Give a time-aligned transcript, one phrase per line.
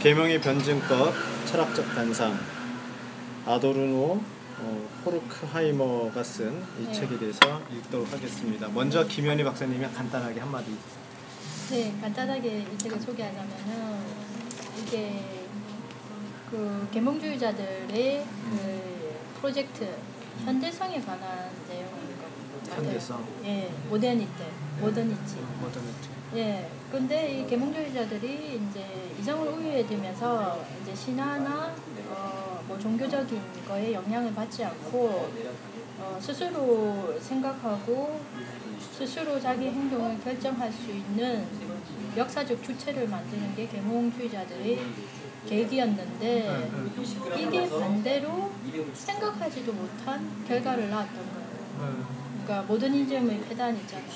[0.00, 1.12] 계명의 변증법
[1.46, 2.38] 철학적 단상
[3.46, 4.20] 아도르노
[4.62, 6.92] 어, 호르크하이머가 쓴 이 네.
[6.92, 8.68] 책에 대해서 읽도록 하겠습니다.
[8.68, 10.74] 먼저 김현희 박사님이 간단하게 한마디.
[11.70, 13.98] 네, 간단하게 이 책을 소개하자면은
[14.82, 15.22] 이게
[16.50, 19.86] 그 계몽주의자들의 그 프로젝트
[20.44, 22.86] 현대성에 관한 내용인 것 같아요.
[22.86, 23.24] 현대성.
[23.44, 24.30] 예, 모더니티,
[24.80, 25.36] 모더니티.
[25.60, 26.19] 모더니티.
[26.36, 31.74] 예, 근데 이 계몽주의자들이 이제 이성을 우위에 두면서 이제 신화나
[32.08, 35.30] 어, 뭐 종교적인 거에 영향을 받지 않고
[35.98, 38.20] 어, 스스로 생각하고
[38.92, 41.46] 스스로 자기 행동을 결정할 수 있는
[42.16, 44.78] 역사적 주체를 만드는 게 계몽주의자들의
[45.48, 46.70] 계기였는데
[47.36, 48.52] 이게 반대로
[48.94, 51.50] 생각하지도 못한 결과를 낳았던 거예요.
[52.44, 54.06] 그러니까 모더니즘의 폐단 있잖아요.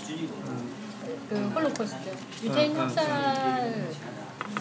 [1.28, 2.10] 그 홀로코스트.
[2.44, 3.84] 유태인 아, 아, 학살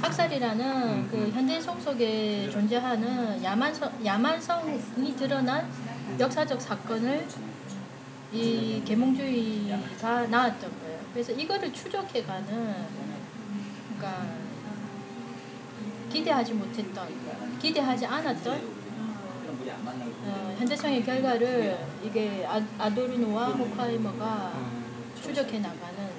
[0.02, 5.69] 학살이라는 그 현대 속 속에 존재하는 야만성 야만성이 드러난
[6.19, 7.25] 역사적 사건을
[8.31, 10.99] 이 계몽주의가 나왔던 거예요.
[11.14, 12.75] 그래서 이거를 추적해가는
[13.97, 14.25] 그러니까
[16.11, 17.08] 기대하지 못했던
[17.59, 18.83] 기대하지 않았던
[20.25, 24.53] 어, 현대성의 결과를 이게 아, 아도르노와 호카이머가
[25.21, 26.12] 추적해 나가는 어,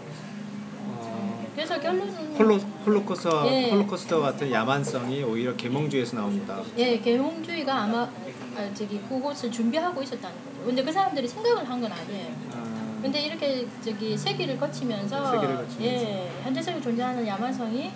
[1.54, 3.70] 그래서 결론은 홀로 홀로코스트 예.
[3.70, 6.60] 홀로코스트 같은 야만성이 오히려 계몽주의에서 나옵니다.
[6.76, 8.08] 예 계몽주의가 아마
[8.56, 10.66] 아, 저기 그곳을 준비하고 있었다는 거죠.
[10.66, 12.32] 근데 그 사람들이 생각을 한 건 아니에요.
[12.54, 15.82] 아, 근데 이렇게 저기 세기를 거치면서 세기를 거치면서.
[15.84, 17.90] 예 현대성에 존재하는 야만성이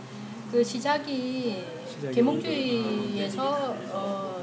[0.52, 1.64] 그 시작이
[2.14, 4.42] 계몽주의에서 어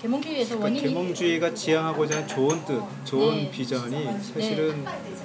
[0.00, 3.50] 계몽주의에서 그 원인이 계몽주의가 지향하고자 하는 좋은 뜻, 좋은 네.
[3.50, 4.84] 비전이 사실은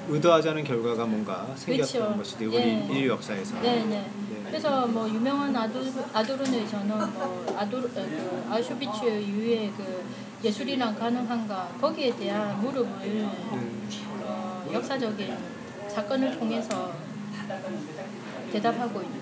[0.09, 2.17] 의도하지 않은 결과가 뭔가 생겼던 그렇죠.
[2.17, 2.87] 것이지 우리 예.
[2.91, 3.61] 인류 역사에서.
[3.61, 3.85] 네네.
[3.85, 4.09] 네.
[4.45, 10.03] 그래서 뭐 유명한 아도르 아도르노의 전원 뭐 아도르 어, 그 아슈비츠 이후에 그
[10.43, 13.89] 예술이란 가능한가 거기에 대한 무릎을 음,
[14.23, 15.35] 어, 역사적인
[15.87, 16.93] 사건을 통해서
[18.51, 19.19] 대답하고 있는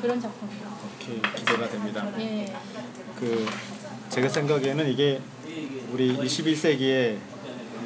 [0.00, 0.70] 그런 작품입니다.
[0.96, 2.06] 오케이 기대가 됩니다.
[2.18, 2.54] 예,
[3.18, 3.46] 그
[4.14, 5.20] 제가 생각에는 이게
[5.92, 7.16] 우리 21세기의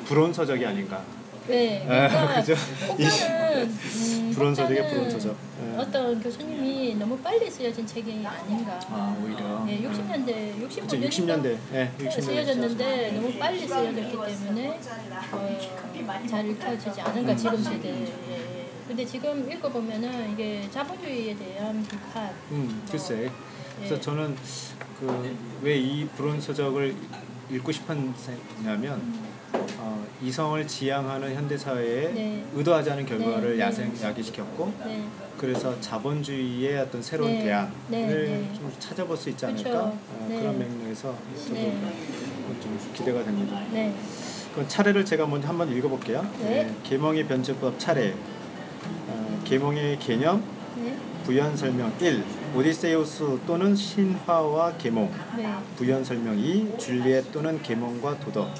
[0.05, 1.03] 불온 서적이 아닌가.
[1.47, 2.55] 네, 아, 그러니까 그죠?
[2.87, 5.37] 혹자는 음, 불온 서적의 혹자는 불온 서적.
[5.63, 5.79] 예.
[5.79, 8.79] 어떤 교수님이 너무 빨리 쓰여진 책이 아닌가.
[8.91, 9.65] 아 오히려.
[9.69, 11.57] 예, 60년대, 65년대 그쵸 60년대.
[11.73, 12.23] 예, 60년대.
[12.23, 14.81] 쓰여졌는데 너무 빨리 쓰여졌기 때문에
[15.33, 15.59] 어,
[16.29, 18.07] 잘 읽혀지지 않은가 지금 세대에.
[18.87, 22.31] 근데 지금 읽어보면은 이게 자본주의에 대한 비판.
[22.51, 23.31] 음, 글쎄.
[23.79, 24.01] 그래서 예.
[24.01, 24.37] 저는
[24.99, 26.95] 그 왜이 불온서적을
[27.51, 29.01] 읽고 싶었냐면
[29.79, 32.45] 어, 이성을 지향하는 현대 사회에 네.
[32.53, 35.05] 의도하지 않은 결과를 네, 야생 야기시켰고 네,
[35.39, 38.53] 그래서 자본주의의 어떤 새로운 네, 대안을 네, 네.
[38.55, 39.79] 좀 찾아볼 수 있지 않을까 그쵸.
[39.79, 40.41] 어, 네.
[40.41, 41.95] 그런 맥락에서 저도 네.
[42.61, 43.63] 좀 기대가 됩니다.
[43.71, 43.95] 네,
[44.53, 46.29] 그럼 차례를 제가 먼저 한번 읽어볼게요.
[46.41, 46.75] 네.
[46.83, 48.15] 계몽의 변증법 차례.
[49.09, 50.43] 어, 계몽의 개념,
[50.77, 50.97] 네,
[51.29, 52.25] 부연 설명 1.
[52.55, 55.13] 오디세우스 또는 신화와 계몽.
[55.37, 55.47] 네,
[55.77, 56.79] 부연 설명 2.
[56.79, 58.51] 줄리엣 또는 계몽과 도덕.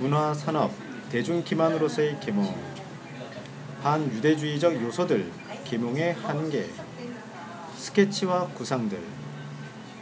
[0.00, 0.72] 문화 산업,
[1.08, 2.52] 대중 기만으로서의 계몽.
[3.84, 5.30] 반유대주의적 요소들,
[5.62, 6.68] 계몽의 한계.
[7.76, 8.98] 스케치와 구상들.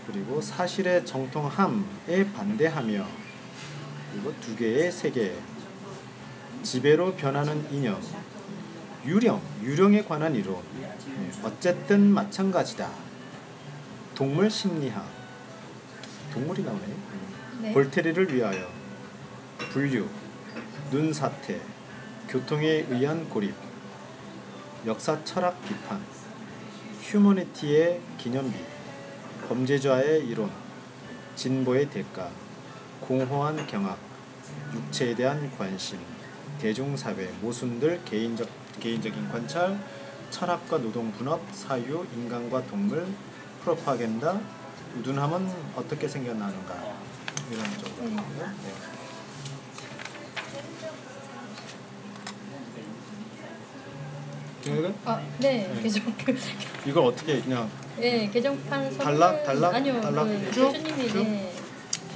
[0.06, 3.06] 그리고 사실의 정통함에 반대하며
[4.12, 5.36] 그리고 두 개의 세계.
[6.62, 8.00] 지배로 변하는 이념.
[9.04, 10.62] 유령, 유령에 관한 이론.
[10.80, 12.88] 네, 어쨌든 마찬가지다.
[14.14, 15.04] 동물 심리학.
[16.32, 16.86] 동물이 나오네.
[17.62, 17.72] 네.
[17.72, 18.68] 볼테리를 위하여.
[19.72, 20.06] 분류.
[20.90, 21.60] 눈 사태.
[22.28, 23.54] 교통에 의한 고립.
[24.86, 26.00] 역사 철학 비판.
[27.00, 28.56] 휴머니티의 기념비.
[29.48, 30.48] 범죄자의 이론.
[31.34, 32.30] 진보의 대가.
[33.00, 33.98] 공허한 경악.
[34.72, 35.98] 육체에 대한 관심.
[36.60, 39.78] 대중사회, 모순들, 개인적, 개인적인 관찰,
[40.30, 43.06] 철학과 노동 분업, 사유, 인간과 동물,
[43.62, 44.40] 프로파겐다,
[44.98, 46.74] 우둔함은 어떻게 생겨나는가
[47.50, 48.08] 이런 쪽으로.
[48.08, 48.46] 네.
[48.62, 48.92] 네.
[54.64, 55.90] 이거 아, 네, 네.
[56.24, 56.38] 그,
[56.86, 57.68] 이걸 어떻게 그냥
[57.98, 61.22] 네, 개정판 선물 단락, 단락, 아니요, 그 쭉, 교수님이 쭉?
[61.24, 61.52] 네,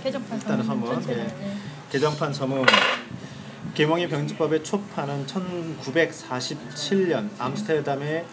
[0.04, 1.25] 개정판 일단은 선물 선물, 예.
[1.25, 1.56] 네.
[1.90, 2.64] 개정판 서문
[3.76, 8.25] 계몽의 병지법의 초판은 1947년 암스테르담의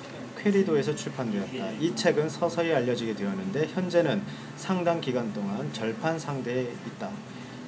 [0.42, 1.72] 퀘리도에서 출판되었다.
[1.82, 4.24] 이 책은 서서히 알려지게 되었는데 현재는
[4.56, 7.10] 상당 기간 동안 절판 상대에 있다.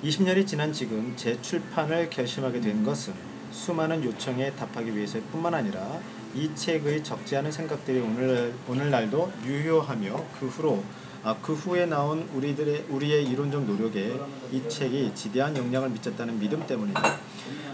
[0.06, 3.14] 20년이 지난 지금 재출판을 결심하게 된 것은
[3.52, 6.00] 수많은 요청에 답하기 위해서뿐만 아니라
[6.34, 10.82] 이 책의 적지 않은 생각들이 오늘 오늘날도 유효하며 그 후로
[11.26, 14.16] 아, 그 후에 나온 우리들의 우리의 이론적 노력에
[14.52, 17.02] 이 책이 지대한 영향을 미쳤다는 믿음 때문이다.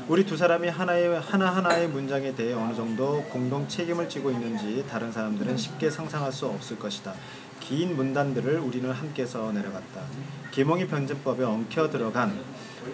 [0.08, 5.12] 우리 두 사람이 하나의 하나 하나의 문장에 대해 어느 정도 공동 책임을 지고 있는지 다른
[5.12, 7.14] 사람들은 쉽게 상상할 수 없을 것이다.
[7.60, 10.02] 긴 문단들을 우리는 함께 써 내려갔다.
[10.52, 12.40] 계몽이 변제법에 엉켜 들어간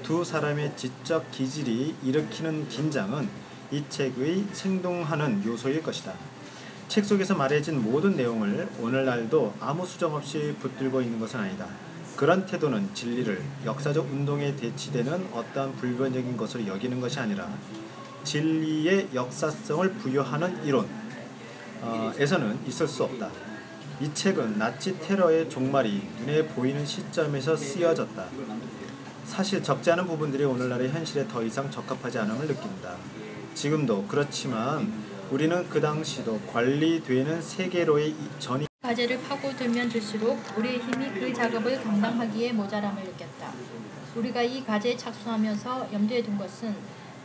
[0.01, 3.29] 두 사람의 지적 기질이 일으키는 긴장은
[3.69, 6.13] 이 책의 생동하는 요소일 것이다.
[6.87, 11.67] 책 속에서 말해진 모든 내용을 오늘날도 아무 수정 없이 붙들고 있는 것은 아니다.
[12.15, 17.49] 그런 태도는 진리를 역사적 운동에 대치되는 어떠한 불변적인 것으로 여기는 것이 아니라
[18.23, 23.29] 진리의 역사성을 부여하는 이론에서는 있을 수 없다.
[23.99, 28.25] 이 책은 나치 테러의 종말이 눈에 보이는 시점에서 쓰여졌다.
[29.25, 32.95] 사실 적지 않은 부분들이 오늘날의 현실에 더 이상 적합하지 않음을 느낀다.
[33.53, 34.91] 지금도 그렇지만
[35.31, 42.53] 우리는 그 당시도 관리되는 세계로의 이- 전이 과제를 파고들면 들수록 우리의 힘이 그 작업을 감당하기에
[42.53, 43.51] 모자람을 느꼈다.
[44.15, 46.73] 우리가 이 과제에 착수하면서 염두에 둔 것은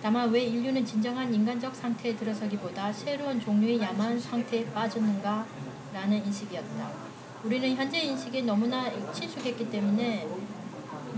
[0.02, 5.46] 다만 왜 인류는 진정한 인간적 상태에 들어서기보다 새로운 종류의 야만 상태에 빠졌는가
[5.94, 6.90] 라는 인식이었다.
[7.44, 10.26] 우리는 현재 인식에 너무나 친숙했기 때문에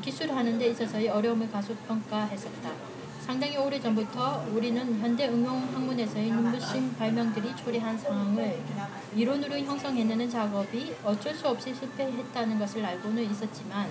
[0.02, 2.93] 기술하는 데 있어서의 어려움을 가소평가했었다.
[3.24, 8.60] 상당히 오래전부터 우리는 현대 응용 학문에서의 눈부신 발명들이 초래한 상황을
[9.16, 13.88] 이론으로 형성해내는 작업이 어쩔 수 없이 실패했다는 것을 알고는 있었지만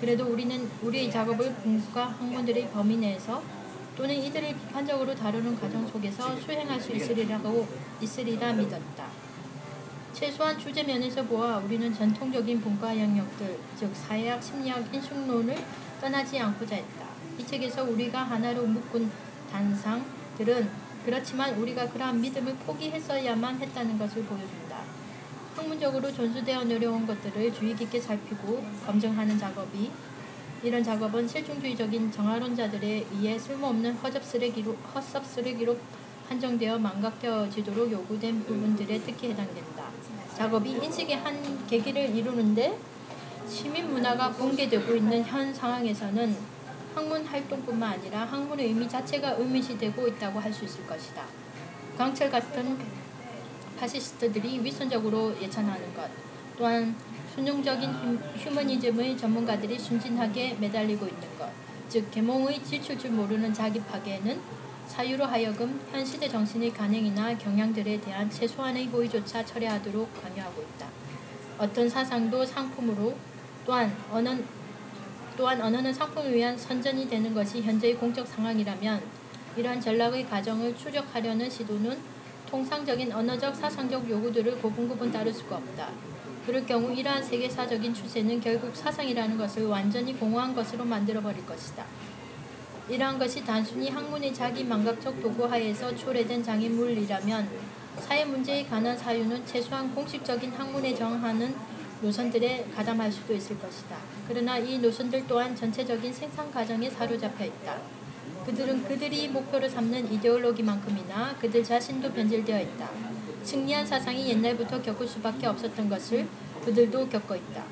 [0.00, 3.42] 그래도 우리는 우리의 작업을 문과 학문들의 범위 내에서
[3.94, 7.68] 또는 이들을 비판적으로 다루는 과정 속에서 수행할 수 있으리라고
[8.00, 9.08] 있으리라 믿었다.
[10.14, 15.54] 최소한 주제 면에서 보아 우리는 전통적인 분과 영역들, 즉 사회학, 심리학, 인식론을
[16.00, 17.07] 떠나지 않고자 했다.
[17.38, 19.10] 이 책에서 우리가 하나로 묶은
[19.50, 20.68] 단상들은
[21.04, 24.78] 그렇지만 우리가 그러한 믿음을 포기했어야만 했다는 것을 보여준다.
[25.56, 29.90] 학문적으로 전수되어 내려온 것들을 주의 깊게 살피고 검증하는 작업이
[30.62, 35.76] 이런 작업은 실존주의적인 정화론자들에 의해 쓸모없는 허접 쓰레기로 헛섭 쓰레기로
[36.28, 39.84] 한정되어 망각되어지도록 요구된 부분들에 특히 해당된다.
[40.36, 42.78] 작업이 인식의 한 계기를 이루는데
[43.48, 46.57] 시민 문화가 붕괴되고 있는 현 상황에서는
[46.98, 51.22] 학문 활동뿐만 아니라 학문의 의미 자체가 의미시되고 있다고 할 수 있을 것이다.
[51.96, 52.76] 강철 같은
[53.78, 56.10] 파시스트들이 위선적으로 예찬하는 것,
[56.56, 56.96] 또한
[57.34, 58.18] 순종적인 휴-
[58.50, 61.48] 휴머니즘의 전문가들이 순진하게 매달리고 있는 것,
[61.88, 64.40] 즉 계몽의 지칠 줄 모르는 자기 파괴는
[64.88, 70.88] 사유로 하여금 현 시대 정신의 간행이나 경향들에 대한 최소한의 호의조차 철회하도록 강요하고 있다.
[71.58, 73.14] 어떤 사상도 상품으로
[73.64, 74.36] 또한 언어
[75.38, 79.00] 또한 언어는 상품을 위한 선전이 되는 것이 현재의 공적 상황이라면
[79.56, 81.96] 이러한 전락의 과정을 추적하려는 시도는
[82.50, 85.90] 통상적인 언어적 사상적 요구들을 고분고분 다룰 수가 없다.
[86.44, 91.84] 그럴 경우 이러한 세계사적인 추세는 결국 사상이라는 것을 완전히 공허한 것으로 만들어버릴 것이다.
[92.88, 97.48] 이러한 것이 단순히 학문의 자기 망각적 도구 하에서 초래된 장애물이라면
[98.00, 101.54] 사회 문제에 관한 사유는 최소한 공식적인 학문에 정하는
[102.00, 103.96] 노선들에 가담할 수도 있을 것이다.
[104.28, 107.78] 그러나 이 노선들 또한 전체적인 생산 과정에 사로잡혀 있다.
[108.46, 112.88] 그들은 그들이 목표로 삼는 이데올로기만큼이나 그들 자신도 변질되어 있다.
[113.42, 116.26] 승리한 사상이 옛날부터 겪을 수밖에 없었던 것을
[116.64, 117.64] 그들도 겪고 있다.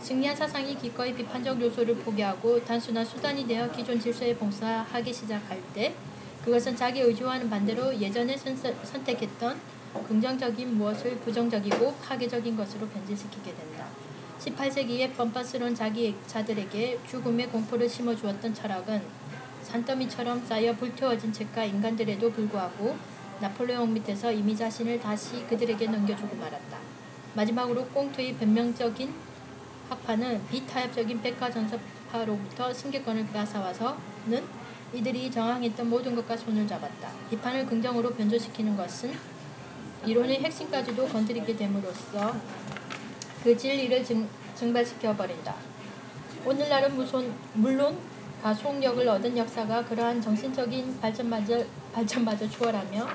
[0.00, 5.94] 승리한 사상이 기꺼이 비판적 요소를 포기하고 단순한 수단이 되어 기존 질서에 봉사하기 시작할 때
[6.44, 9.60] 그것은 자기 의지와는 반대로 예전에 선, 선택했던
[10.00, 13.86] 긍정적인 무엇을 부정적이고 파괴적인 것으로 변질시키게 된다.
[14.40, 19.02] 18세기의 뻔뻔스러운 자기자들에게 죽음의 공포를 심어주었던 철학은
[19.62, 22.96] 산더미처럼 쌓여 불태워진 책과 인간들에도 불구하고
[23.40, 26.78] 나폴레옹 밑에서 이미 자신을 다시 그들에게 넘겨주고 말았다.
[27.34, 29.12] 마지막으로 꽁트의 변명적인
[29.88, 34.62] 학파는 비타협적인 백과전서파로부터 승계권을 빼앗아와서는
[34.94, 37.10] 이들이 저항했던 모든 것과 손을 잡았다.
[37.30, 39.12] 비판을 긍정으로 변조시키는 것은
[40.04, 42.34] 이론의 핵심까지도 건드리게 됨으로써
[43.44, 45.54] 그 진리를 증, 증발시켜 버린다.
[46.44, 47.96] 오늘날은 무손, 물론
[48.42, 53.08] 가속력을 얻은 역사가 그러한 정신적인 발전마저, 발전마저 추월하며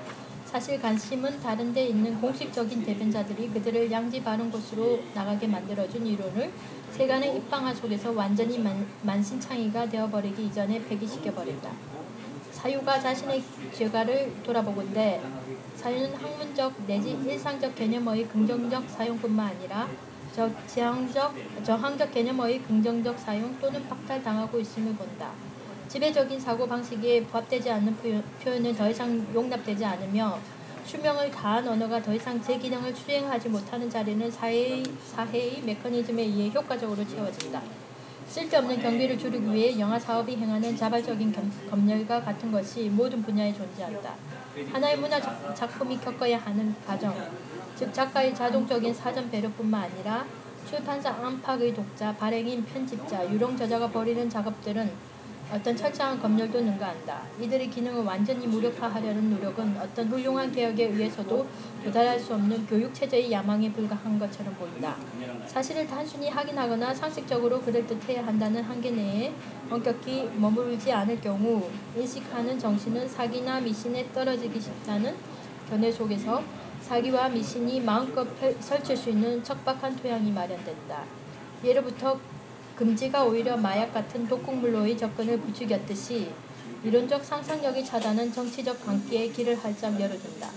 [0.46, 6.50] 사실 관심은 다른 데 있는 공식적인 대변자들이 그들을 양지 바른 곳으로 나가게 만들어준 이론을
[6.91, 11.97] 세간의 입방아 속에서 완전히 만, 만신창이가 되어버리기 이전에 폐기시켜버린다.
[12.58, 15.22] 사유가 자신의 죄가를 돌아보건대
[15.76, 19.88] 사유는 학문적 내지 일상적 개념의 긍정적 사용뿐만 아니라
[20.36, 25.32] 저 저항적, 저항적 개념의 긍정적 사용 또는 박탈당하고 있음을 본다.
[25.88, 30.40] 지배적인 사고 방식에 부합되지 않는 표현, 표현은 더 이상 용납되지 않으며
[30.84, 37.08] 수명을 다한 언어가 더 이상 제 기능을 수행하지 못하는 자리는 사회의, 사회의 메커니즘에 의해 효과적으로
[37.08, 37.62] 채워진다.
[38.27, 44.13] 쓸데없는 경비를 줄이기 위해 영화 사업이 행하는 자발적인 겸, 검열과 같은 것이 모든 분야에 존재한다.
[44.72, 47.13] 하나의 문화 작- 작품이 겪어야 하는 과정,
[47.75, 50.25] 즉 작가의 자동적인 사전 배려뿐만 아니라
[50.69, 54.91] 출판사 안팎의 독자, 발행인, 편집자, 유령 저자가 벌이는 작업들은
[55.50, 57.22] 어떤 철저한 검열도 능가한다.
[57.39, 61.48] 이들의 기능을 완전히 무력화하려는 노력은 어떤 훌륭한 개혁에 의해서도
[61.86, 64.98] 도달할 수 없는 교육 체제의 야망에 불과한 것처럼 보인다.
[65.46, 69.32] 사실을 단순히 확인하거나 상식적으로 그럴 듯해야 한다는 한계 내에
[69.70, 75.16] 엄격히 머무르지 않을 경우 인식하는 정신은 사기나 미신에 떨어지기 쉽다는
[75.70, 76.44] 견해 속에서
[76.82, 81.04] 사기와 미신이 마음껏 펼- 설칠 수 있는 척박한 토양이 마련된다.
[81.63, 82.20] 예로부터
[82.77, 86.31] 금지가 오히려 마약 같은 독극물로의 접근을 부추겼듯이
[86.84, 90.51] 이론적 상상력의 차단은 정치적 광기에 길을 활짝 열어준다.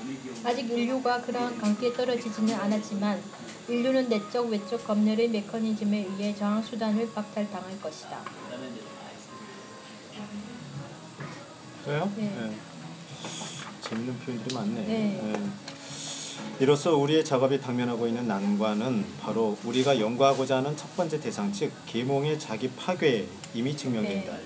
[0.44, 3.20] 아직 인류가 그러한 광기에 떨어지지는 않았지만
[3.68, 8.18] 인류는 내적 외적 검열의 메커니즘에 의해 저항 수단을 박탈당할 것이다.
[11.84, 12.12] 그래요?
[12.16, 12.52] 네.
[13.80, 14.74] 재밌는 표현들이 많네.
[14.82, 15.20] 네.
[15.24, 15.69] 예.
[16.60, 22.38] 이로써 우리의 작업이 당면하고 있는 난관은 바로 우리가 연구하고자 하는 첫 번째 대상 즉 계몽의
[22.38, 24.36] 자기 파괴에 이미 증명된다.
[24.36, 24.42] 네.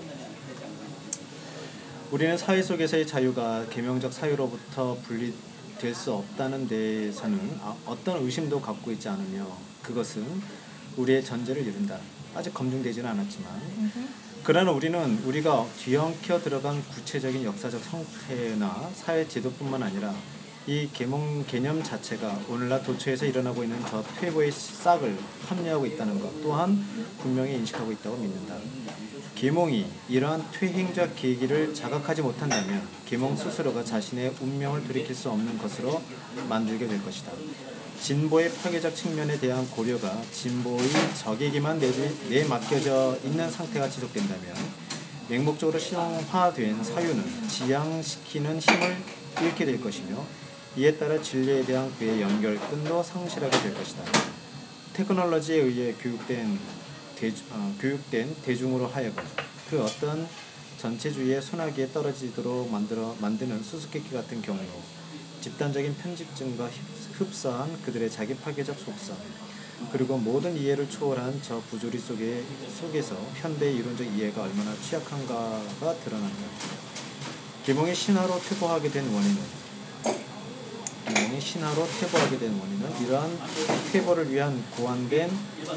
[2.11, 9.09] 우리는 사회 속에서의 자유가 계명적 사유로부터 분리될 수 없다는 데에서는 아- 어떤 의심도 갖고 있지
[9.09, 9.45] 않으며
[9.83, 10.25] 그것은
[10.95, 11.99] 우리의 전제를 이룬다.
[12.33, 13.91] 아직 검증되지는 않았지만.
[14.43, 20.13] 그러나 우리는 우리가 뒤엉켜 들어간 구체적인 역사적 성패나 사회 제도뿐만 아니라
[20.67, 25.15] 이 계몽 개념 자체가 오늘날 도처에서 일어나고 있는 저 퇴보의 싹을
[25.47, 26.83] 합리하고 있다는 것 또한
[27.21, 28.55] 분명히 인식하고 있다고 믿는다.
[29.35, 36.01] 계몽이 이러한 퇴행적 계기를 자각하지 못한다면 계몽 스스로가 자신의 운명을 돌이킬 수 없는 것으로
[36.49, 37.31] 만들게 될 것이다.
[38.01, 41.91] 진보의 파괴적 측면에 대한 고려가 진보의 적에게만 내,
[42.27, 44.55] 내맡겨져 있는 상태가 지속된다면
[45.29, 48.97] 맹목적으로 실용화된 사유는 지향시키는 힘을
[49.41, 50.23] 잃게 될 것이며
[50.77, 54.03] 이에 따라 진리에 대한 그의 연결끈도 상실하게 될 것이다.
[54.93, 56.59] 테크놀로지에 의해 교육된
[57.15, 59.23] 대주, 어, 교육된 대중으로 하여금
[59.69, 60.27] 그 어떤
[60.77, 64.65] 전체주의의 소나기에 떨어지도록 만들어 만드는 수수께끼 같은 경우로
[65.41, 69.15] 집단적인 편집증과 흡- 흡사한 그들의 자기 파괴적 속성
[69.91, 72.43] 그리고 모든 이해를 초월한 저 부조리 속에
[72.79, 76.43] 속에서 현대의 이론적 이해가 얼마나 취약한가가 드러난다.
[77.65, 79.37] 계몽의 신화로 퇴보하게 된 원인은
[81.05, 83.37] 계몽의 신화로 퇴보하게 된 원인은 이러한
[83.91, 85.29] 퇴보를 위한 고안된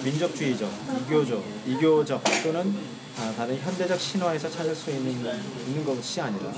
[0.05, 0.71] 민족주의적,
[1.07, 2.75] 이교적, 이교적 또는
[3.21, 6.53] 아, 다른 현대적 신화에서 찾을 수 있는, 있는 것이 아니라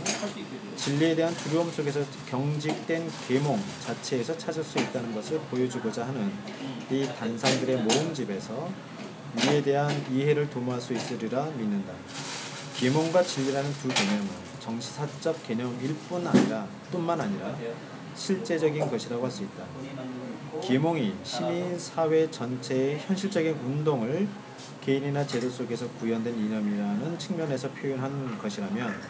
[0.77, 6.31] 진리에 대한 두려움 속에서 경직된 계몽 자체에서 찾을 수 있다는 것을 보여주고자 하는
[6.91, 8.71] 이 단상들의 모음집에서
[9.43, 11.93] 이에 대한 이해를 도모할 수 있으리라 믿는다.
[12.77, 17.57] 계몽과 진리라는 두 개념은 정치사적 개념일 뿐 아니라 뿐만 아니라
[18.15, 19.65] 실제적인 것이라고 할 수 있다.
[20.63, 24.27] 계몽이 시민 사회 전체의 현실적인 운동을
[24.81, 29.01] 개인이나 제도 속에서 구현된 이념이라는 측면에서 표현한 것이라면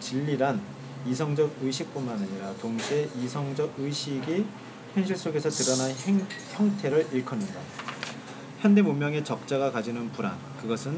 [0.00, 0.60] 진리란
[1.06, 4.44] 이성적 의식뿐만 아니라 동시에 이성적 의식이
[4.94, 7.60] 현실 속에서 드러난 행, 형태를 일컫는다.
[8.60, 10.96] 현대 문명의 적자가 가지는 불안, 그것은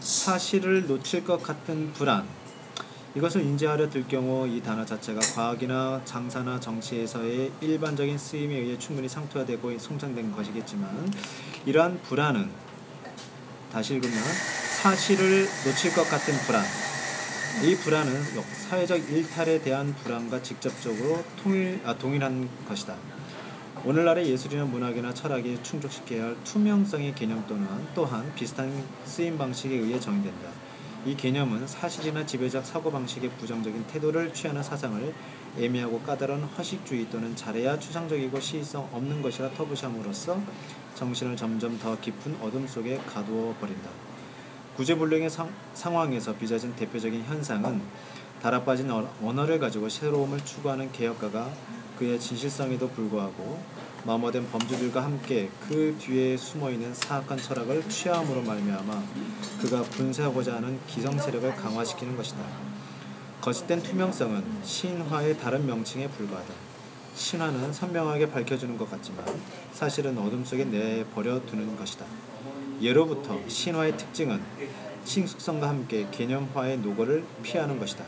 [0.00, 2.26] 사실을 놓칠 것 같은 불안.
[3.16, 9.78] 이것을 인지하려 들 경우 이 단어 자체가 과학이나 장사나 정치에서의 일반적인 쓰임에 의해 충분히 상투화되고
[9.78, 11.12] 성장된 것이겠지만
[11.64, 12.50] 이러한 불안은
[13.70, 14.16] 다시 읽으면
[14.82, 16.64] 사실을 놓칠 것 같은 불안.
[17.62, 22.96] 이 불안은 역- 사회적 일탈에 대한 불안과 직접적으로 통일, 아, 동일한 것이다.
[23.84, 28.72] 오늘날의 예술이나 문학이나 철학이 충족시켜야 할 투명성의 개념 또는 또한 비슷한
[29.04, 30.63] 쓰임 방식에 의해 정의된다.
[31.06, 35.12] 이 개념은 사실이나 지배적 사고방식의 부정적인 태도를 취하는 사상을
[35.58, 40.40] 애매하고 까다로운 허식주의 또는 잘해야 추상적이고 시의성 없는 것이라 터부시함으로써
[40.94, 43.90] 정신을 점점 더 깊은 어둠 속에 가두어 버린다.
[44.76, 47.82] 구제불능의 상, 상황에서 빚어진 대표적인 현상은
[48.40, 51.50] 달아빠진 어- 언어를 가지고 새로움을 추구하는 개혁가가
[51.98, 53.58] 그의 진실성에도 불구하고
[54.04, 59.02] 마모된 범주들과 함께 그 뒤에 숨어있는 사악한 철학을 취함으로 말미암아
[59.62, 62.38] 그가 분쇄하고자 하는 기성 세력을 강화시키는 것이다.
[63.40, 66.52] 거짓된 투명성은 신화의 다른 명칭에 불과하다.
[67.14, 69.24] 신화는 선명하게 밝혀주는 것 같지만
[69.72, 72.04] 사실은 어둠 속에 내버려 두는 것이다.
[72.82, 74.42] 예로부터 신화의 특징은
[75.04, 78.04] 싱숙성과 함께 개념화의 노고를 피하는 것이다.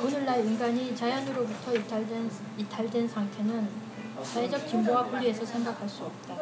[0.00, 3.68] 오늘날 인간이 자연으로부터 이탈된, 이탈된 상태는
[4.22, 6.36] 사회적 진보와 분리해서 생각할 수 없다.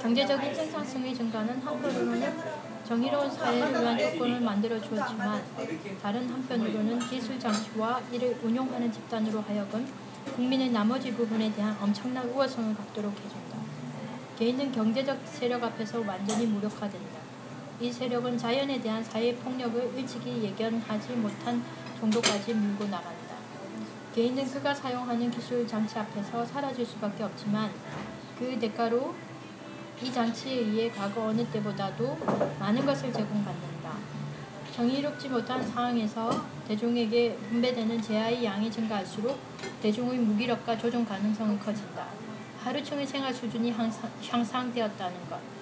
[0.00, 2.38] 경제적인 생산성의 증가는 한편으로는
[2.86, 5.42] 정의로운 사회를 위한 조건을 만들어 주었지만
[6.02, 9.86] 다른 한편으로는 기술 장치와 이를 운용하는 집단으로 하여금
[10.36, 13.56] 국민의 나머지 부분에 대한 엄청난 우월성을 갖도록 해준다.
[14.38, 17.09] 개인은 경제적 세력 앞에서 완전히 무력화된다.
[17.80, 21.64] 이 세력은 자연에 대한 사회 폭력을 일찍이 예견하지 못한
[21.98, 23.36] 정도까지 밀고 나간다.
[24.14, 27.70] 개인은 그가 사용하는 기술 장치 앞에서 사라질 수밖에 없지만
[28.38, 29.14] 그 대가로
[30.02, 32.18] 이 장치에 의해 과거 어느 때보다도
[32.58, 33.92] 많은 것을 제공받는다.
[34.76, 39.38] 정의롭지 못한 상황에서 대중에게 분배되는 재화의 양이 증가할수록
[39.82, 42.06] 대중의 무기력과 조종 가능성은 커진다.
[42.62, 45.59] 하루층의 생활 수준이 향상, 향상되었다는 것.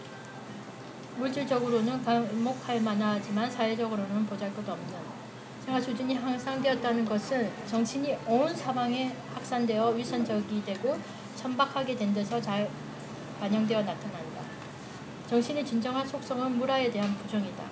[1.19, 5.19] 물질적으로는 감목할 만하지만 사회적으로는 보잘것없는
[5.65, 10.97] 생활 수준이 향상되었다는 것은 정신이 온 사방에 확산되어 위선적이 되고
[11.37, 12.71] 천박하게 된 데서 잘
[13.41, 14.43] 반영되어 나타난다.
[15.29, 17.65] 정신의 진정한 속성은 문화에 대한 부정이다.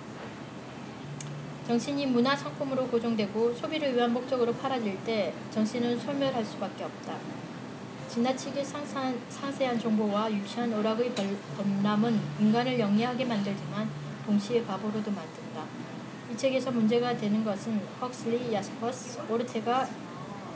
[1.67, 7.15] 정신이 문화 상품으로 고정되고 소비를 위한 목적으로 팔아질 때 정신은 소멸할 수밖에 없다.
[8.09, 11.13] 지나치게 상세한, 상세한 정보와 유치한 오락의
[11.57, 13.89] 범람은 인간을 영리하게 만들지만
[14.25, 15.63] 동시에 바보로도 만든다.
[16.31, 19.87] 이 책에서 문제가 되는 것은 헉슬리, 야스퍼스, 오르테가,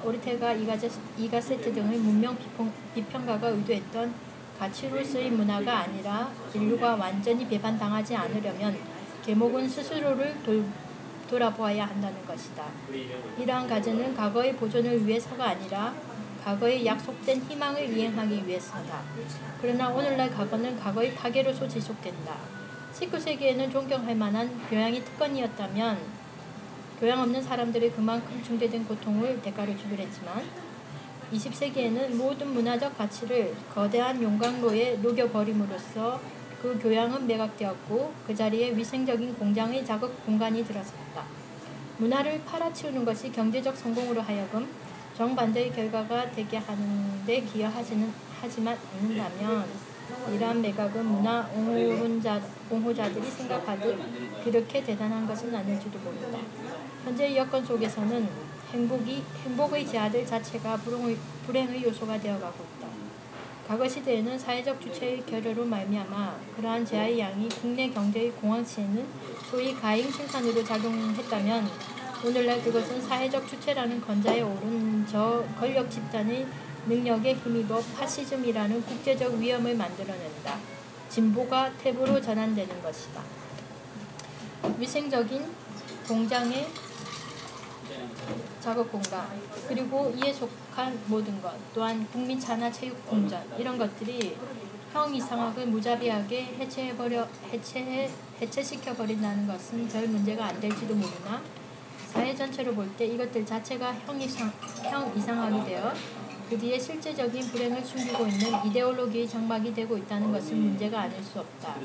[0.04, 4.14] 오르테가 이가제, 이가세트 등의 문명 비평, 비평가가 의도했던
[4.60, 8.78] 가치로서의 문화가 아니라 인류가 완전히 배반당하지 않으려면
[9.26, 10.66] 계목은 스스로를 돌,
[11.30, 12.66] 돌아보아야 한다는 것이다.
[13.40, 15.94] 이러한 과제는 과거의 보존을 위해서가 아니라
[16.44, 19.02] 과거의 약속된 희망을 이행하기 위해서다.
[19.62, 22.36] 그러나 오늘날 과거는 과거의 파괴로서 지속된다.
[22.94, 26.00] 19세기에는 존경할 만한 교양이 특권이었다면
[27.00, 30.44] 교양 없는 사람들이 그만큼 중대된 고통을 대가로 주기로 했지만
[31.34, 36.20] 20세기에는 모든 문화적 가치를 거대한 용광로에 녹여버림으로써
[36.62, 41.24] 그 교양은 매각되었고 그 자리에 위생적인 공장의 작업 공간이 들어섰다.
[41.98, 44.68] 문화를 팔아치우는 것이 경제적 성공으로 하여금
[45.16, 49.66] 정반대의 결과가 되게 하는데 기여하지는 하지만 않는다면
[50.34, 56.40] 이러한 매각은 문화 옹호자, 옹호자들이 생각하듯 그렇게 대단한 것은 아닐지도 모른다.
[57.04, 58.28] 현재 여건 속에서는
[58.72, 62.88] 행복이 행복의 제아들 자체가 불행의, 불행의 요소가 되어가고 있다.
[63.68, 69.06] 과거 시대에는 사회적 주체의 결여로 말미암아 그러한 제아의 양이 국내 경제의 공황치에는
[69.50, 71.68] 소위 가잉 생산으로 작용했다면
[72.24, 76.46] 오늘날 그것은 사회적 주체라는 건자에 오른 저 권력 집단의
[76.86, 80.60] 능력에 힘입어 파시즘이라는 국제적 위험을 만들어낸다.
[81.10, 83.24] 진보가 탭으로 전환되는 것이다.
[84.78, 85.52] 위생적인
[86.08, 86.68] 공장의
[88.60, 89.28] 작업 공간
[89.68, 94.38] 그리고 이에 속한 모든 것 또한 국민 차나 체육 공전 이런 것들이
[94.94, 101.42] 형 이상학을 무자비하게 해체해버려 해체해 해체시켜 버린다는 것은 별 문제가 안 될지도 모르나
[102.12, 104.52] 사회 전체로 볼때 이것들 자체가 형 이상
[104.84, 105.94] 형 이상학이 되어
[106.50, 111.78] 그 뒤에 실제적인 불행을 숨기고 있는 이데올로기의 장막이 되고 있다는 것은 문제가 아닐 수 없다.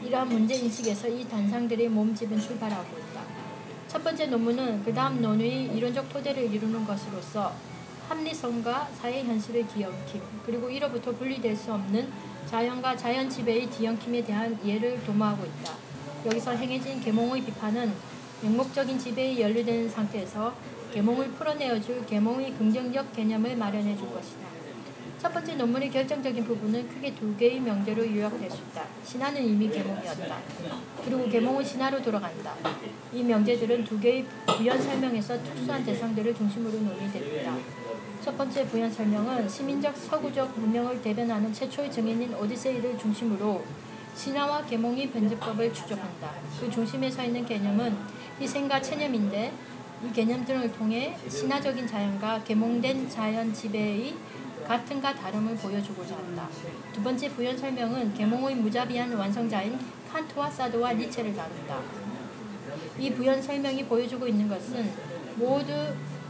[0.00, 3.22] 이러한 문제 인식에서 이 단상들의 몸집은 출발하고 있다.
[3.88, 7.52] 첫 번째 논문은 그 다음 논의 이론적 토대를 이루는 것으로서
[8.08, 12.08] 합리성과 사회 현실의 뒤엉킴 그리고 이로부터 분리될 수 없는
[12.46, 15.72] 자연과 자연 지배의 뒤엉킴에 대한 이해를 도모하고 있다.
[16.26, 18.11] 여기서 행해진 계몽의 비판은
[18.42, 20.52] 맹목적인 지배에 연루된 상태에서
[20.92, 24.52] 계몽을 풀어내어줄 계몽의 긍정적 개념을 마련해 줄 것이다.
[25.20, 28.84] 첫 번째 논문의 결정적인 부분은 크게 두 개의 명제로 요약될 수 있다.
[29.04, 30.38] 신화는 이미 계몽이었다.
[31.04, 32.56] 그리고 계몽은 신화로 돌아간다.
[33.12, 37.56] 이 명제들은 두 개의 부연 설명에서 특수한 대상들을 중심으로 논의됩니다.
[38.24, 43.62] 첫 번째 부연 설명은 시민적 서구적 문명을 대변하는 최초의 증인인 오디세이를 중심으로
[44.14, 46.32] 신화와 계몽의 변제법을 추적한다.
[46.60, 47.96] 그 중심에 서 있는 개념은
[48.40, 49.52] 희생과 체념인데
[50.04, 54.14] 이 개념들을 통해 신화적인 자연과 계몽된 자연 지배의
[54.66, 56.48] 같은가 다름을 보여주고자 한다.
[56.92, 59.78] 두 번째 부연 설명은 계몽의 무자비한 완성자인
[60.10, 61.80] 칸트와 사도와 니체를 다룬다.
[62.98, 64.90] 이 부연 설명이 보여주고 있는 것은
[65.36, 65.72] 모두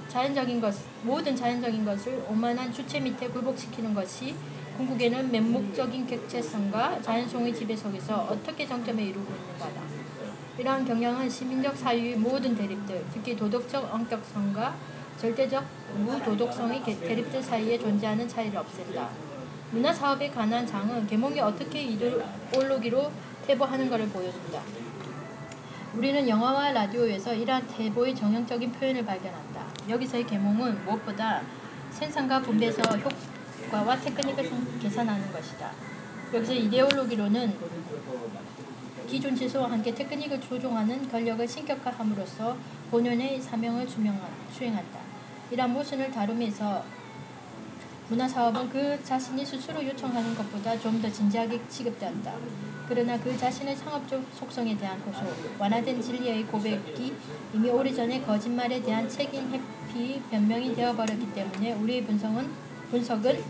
[0.08, 4.34] 자연적인 것, 모든 자연적인 것을 오만한 주체 밑에 굴복시키는 것이
[4.76, 9.80] 궁극에는 맹목적인 객체성과 자연성의 지배 속에서 어떻게 정점에 이루고 있는가다.
[10.58, 14.74] 이러한 경향은 시민적 사유의 모든 대립들, 특히 도덕적 엄격성과
[15.18, 15.64] 절대적
[15.96, 19.08] 무도덕성의 대립들 사이에 존재하는 차이를 없앤다.
[19.70, 23.10] 문화사업에 관한 장은 계몽이 어떻게 이데올로기로
[23.46, 24.60] 태보하는 것을 보여준다.
[25.94, 29.66] 우리는 영화와 라디오에서 이러한 태보의 정형적인 표현을 발견한다.
[29.88, 31.42] 여기서의 계몽은 무엇보다
[31.90, 33.10] 생산과 분배에서 효
[33.70, 35.70] 과와 테크닉을 상- 계산하는 것이다.
[36.34, 37.54] 여기서 이데올로기로는
[39.08, 42.56] 기존 지수와 함께 테크닉을 조종하는 권력을 신격화함으로써
[42.90, 44.98] 본연의 사명을 수행한다.
[45.50, 46.82] 이러한 모순을 다루면서
[48.08, 52.32] 문화사업은 그 자신이 스스로 요청하는 것보다 좀 더 진지하게 취급된다.
[52.88, 55.24] 그러나 그 자신의 상업적 속성에 대한 호소,
[55.58, 57.14] 완화된 진리의 고백이
[57.54, 62.50] 이미 오래전에 거짓말에 대한 책임 회피 변명이 되어버렸기 때문에 우리의 분석은,
[62.92, 63.42] 분석은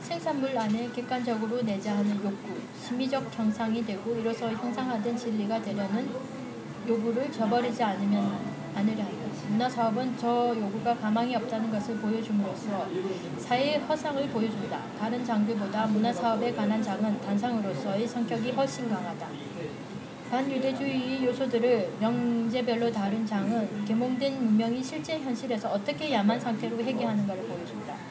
[0.00, 6.08] 생산물 안에 객관적으로 내재하는 욕구, 심미적 형상이 되고 이로써 형상화된 진리가 되려는
[6.88, 8.34] 요구를 저버리지 않으면
[8.74, 9.22] 않으려 한다.
[9.50, 12.88] 문화 사업은 저 요구가 가망이 없다는 것을 보여줌으로써
[13.38, 14.80] 사회의 허상을 보여준다.
[14.98, 19.26] 다른 장르보다 문화 사업에 관한 장은 단상으로서의 성격이 훨씬 강하다.
[20.30, 28.01] 반유대주의 요소들을 명제별로 다룬 장은 계몽된 문명이 실제 현실에서 어떻게 야만 상태로 회귀하는가를 보여준다.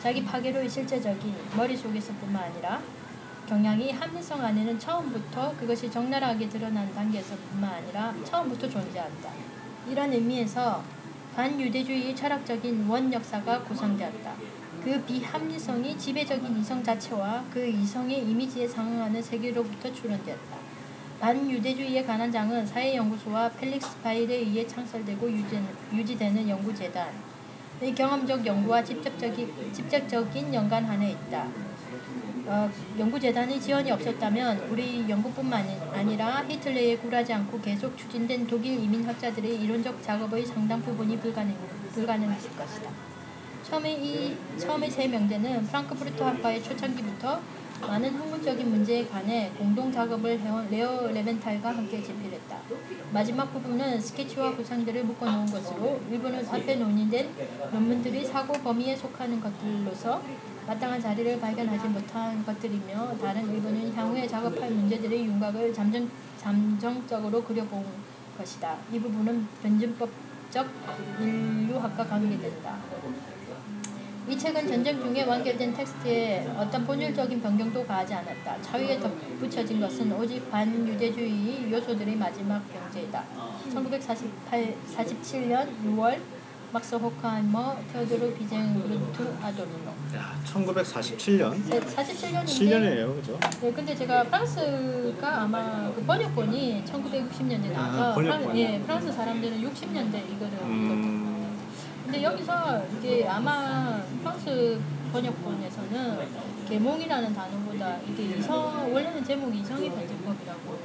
[0.00, 2.80] 자기 파괴로의 실제적인 머릿속에서뿐만 아니라
[3.46, 9.30] 경향이 합리성 안에는 처음부터 그것이 적나라하게 드러나는 단계에서뿐만 아니라 처음부터 존재한다.
[9.90, 10.82] 이런 의미에서
[11.34, 14.34] 반유대주의의 철학적인 원 역사가 구성되었다.
[14.82, 20.56] 그 비합리성이 지배적인 이성 자체와 그 이성의 이미지에 상응하는 세계로부터 출현되었다.
[21.20, 25.60] 반유대주의에 관한 장은 사회연구소와 펠릭스 바일에 의해 창설되고 유지,
[25.92, 27.29] 유지되는 연구재단,
[27.82, 31.46] 의 경험적 연구와 직접적인, 직접적인 연관한에 있다.
[32.46, 35.64] 어, 연구재단의 지원이 없었다면 우리 연구뿐만
[35.94, 41.54] 아니라 히틀러에 굴하지 않고 계속 추진된 독일 이민학자들의 이론적 작업의 상당 부분이 불가능,
[41.94, 42.90] 불가능했을 것이다.
[43.62, 47.40] 처음에 이 처음의 세 명제는 프랑크푸르트 학파의 초창기부터
[47.80, 52.58] 많은 학문적인 문제에 관해 공동 작업을 해온 레오 뢰벤탈과 함께 집필했다.
[53.12, 57.30] 마지막 부분은 스케치와 구상들을 묶어놓은 것으로 일부는 앞에 논의된
[57.72, 60.22] 논문들이 사고 범위에 속하는 것들로서
[60.66, 67.84] 마땅한 자리를 발견하지 못한 것들이며 다른 일부는 향후에 작업할 문제들의 윤곽을 잠정, 잠정적으로 그려본
[68.38, 68.76] 것이다.
[68.92, 70.66] 이 부분은 변증법적
[71.20, 72.78] 인류학과 관계된다.
[74.30, 78.62] 이 책은 전쟁 중에 완결된 텍스트에 어떤 본질적인 변경도 가하지 않았다.
[78.62, 83.24] 차위에 덧붙여진 것은 오직 반유대주의 요소들의 마지막 병제이다.
[83.74, 86.20] 1947년 6월
[86.72, 89.90] 막스 호크하이머, 테오도르 비쟁루트 아도르노.
[90.16, 93.36] 야, 1947년 47년인데 7년이에요, 그죠?
[93.60, 98.42] 네, 근데 제가 프랑스가 아마 그 번역본이 1960년대 나와서 아, 번역본.
[98.42, 100.58] 프랑, 예, 프랑스 사람들은 60년대 이거를.
[100.62, 101.39] 음,
[102.10, 104.80] 근데 여기서 이게 아마 프랑스
[105.12, 106.18] 번역본에서는
[106.68, 110.78] 계몽이라는 단어보다 이게 이성 원래는 제목이 이성의 변증법이라고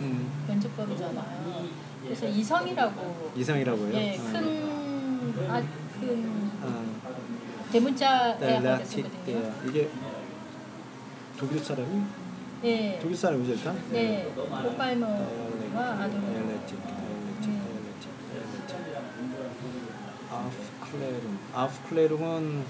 [0.00, 1.64] 음, 변증법이잖아요.
[2.02, 3.92] 그래서 이성이라고 이상이라고요?
[3.92, 5.34] 예, 음.
[5.36, 5.62] 큰, 아,
[6.00, 6.82] 큰 아,
[7.70, 9.36] 대문자에 네, 하고 라틱, 쓰거든요.
[9.36, 9.90] 예, 이게
[11.38, 12.02] 독일 사람이?
[12.64, 13.78] 예, 독일 사람이죠, 일단?
[13.90, 15.18] 네, 호카이머와
[15.76, 16.26] 아도르노.
[16.26, 17.60] 엘레틱, 엘레틱, 음.
[17.92, 18.80] 엘레틱, 엘레틱.
[20.94, 21.38] 아프클레룸.
[21.54, 22.64] 아프클레룸은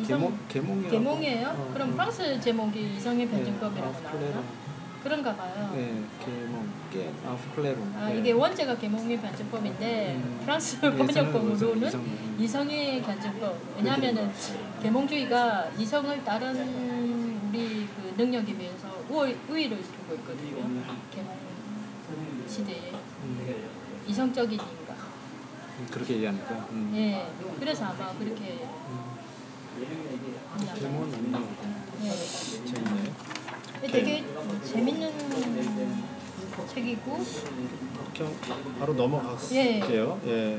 [0.00, 0.90] 이성- 계몽, 계몽이라고?
[0.90, 1.48] 계몽이에요?
[1.48, 1.92] 어, 그럼 어.
[1.92, 2.98] 프랑스 제목이
[3.28, 4.08] 변증법이라고 네, 나와요?
[4.08, 4.44] 아프클레룸.
[5.04, 5.70] 그런가 봐요.
[5.74, 7.94] 네, 계몽, 깨, 아프클레룸.
[7.96, 8.18] 아, 네.
[8.18, 10.40] 이게 원제가 계몽의 변증법인데 음.
[10.44, 12.36] 프랑스 예, 번역본으로는 이성, 이성.
[12.38, 13.56] 이성의 변증법.
[13.76, 14.32] 왜냐하면은
[14.82, 16.56] 계몽주의가 이성을 다른
[17.50, 20.56] 우리 그 능력에 비해서 우위, 우위를 두고 있거든요.
[21.14, 21.36] 계몽
[22.48, 22.90] 시대에
[23.22, 23.68] 음,
[24.08, 24.58] 이성적인.
[25.90, 26.68] 그렇게 얘기하니까.
[26.70, 26.92] 음.
[26.94, 27.26] 예,
[27.58, 28.66] 그래서 아마 그렇게
[30.78, 31.48] 계몽은 맞네요.
[32.04, 32.10] 예.
[32.66, 33.12] 재밌네.
[33.90, 34.24] 되게
[34.64, 35.12] 재밌는
[36.68, 37.24] 책이고
[38.16, 38.32] 그냥
[38.78, 40.20] 바로 넘어갈게요.
[40.26, 40.58] 예.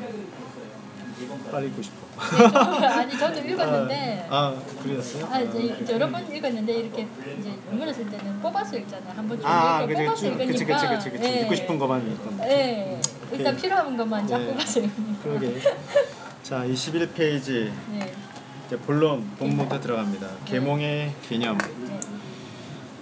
[1.52, 2.06] 빨리 읽고 싶어.
[2.16, 5.28] 네, 저, 아니 저도 읽었는데 아, 아 그랬어요?
[5.32, 7.08] 아, 이제 여러 번 읽었는데 이렇게
[7.40, 9.14] 이제 문을 쓸 때는 뽑아서 읽잖아요.
[9.16, 11.24] 한번 쭉 아, 그치, 뽑아서 그치, 그치, 읽으니까 그치, 그치, 그치.
[11.24, 11.42] 예.
[11.42, 12.40] 읽고 싶은 것만 읽던.
[12.50, 13.00] 예.
[13.32, 13.62] 일단 오케이.
[13.62, 14.48] 필요한 것만 쫙 네.
[14.48, 15.24] 뽑아서 읽으니까.
[15.24, 15.62] 그러게.
[16.44, 18.14] 자, 21페이지 네.
[18.68, 20.28] 이제 본론 본문부터 들어갑니다.
[20.46, 21.58] 계몽의 개념.
[21.58, 22.00] 네.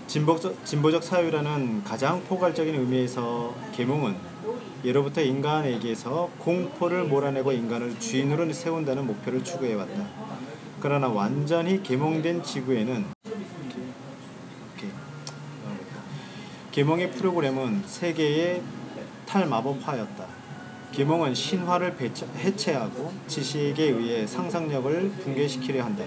[0.08, 4.33] 진보적, 진보적 사유라는 가장 포괄적인 의미에서 계몽은
[4.84, 10.06] 예로부터 인간에게서 공포를 몰아내고 인간을 주인으로 세운다는 목표를 추구해 왔다.
[10.82, 13.06] 그러나 완전히 계몽된 지구에는?
[16.72, 18.62] 계몽의 프로그램은 세계의
[19.26, 20.26] 탈마법화였다.
[20.92, 21.96] 계몽은 신화를
[22.36, 26.04] 해체하고 지식에 의해 상상력을 붕괴시키려 한다.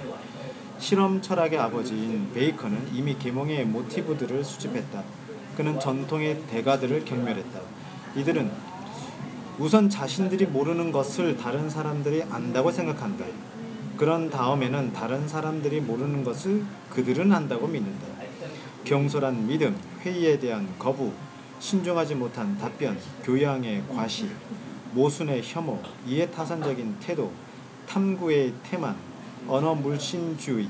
[0.78, 5.02] 실험 철학의 아버지인 베이컨은 이미 계몽의 모티브들을 수집했다.
[5.56, 7.60] 그는 전통의 대가들을 경멸했다.
[8.16, 8.50] 이들은
[9.58, 13.24] 우선 자신들이 모르는 것을 다른 사람들이 안다고 생각한다.
[13.96, 18.06] 그런 다음에는 다른 사람들이 모르는 것을 그들은 안다고 믿는다.
[18.84, 21.10] 경솔한 믿음, 회의에 대한 거부,
[21.58, 24.30] 신중하지 못한 답변, 교양의 과실,
[24.92, 27.32] 모순의 혐오, 이해타산적인 태도,
[27.88, 28.94] 탐구의 태만,
[29.48, 30.68] 언어 물신주의,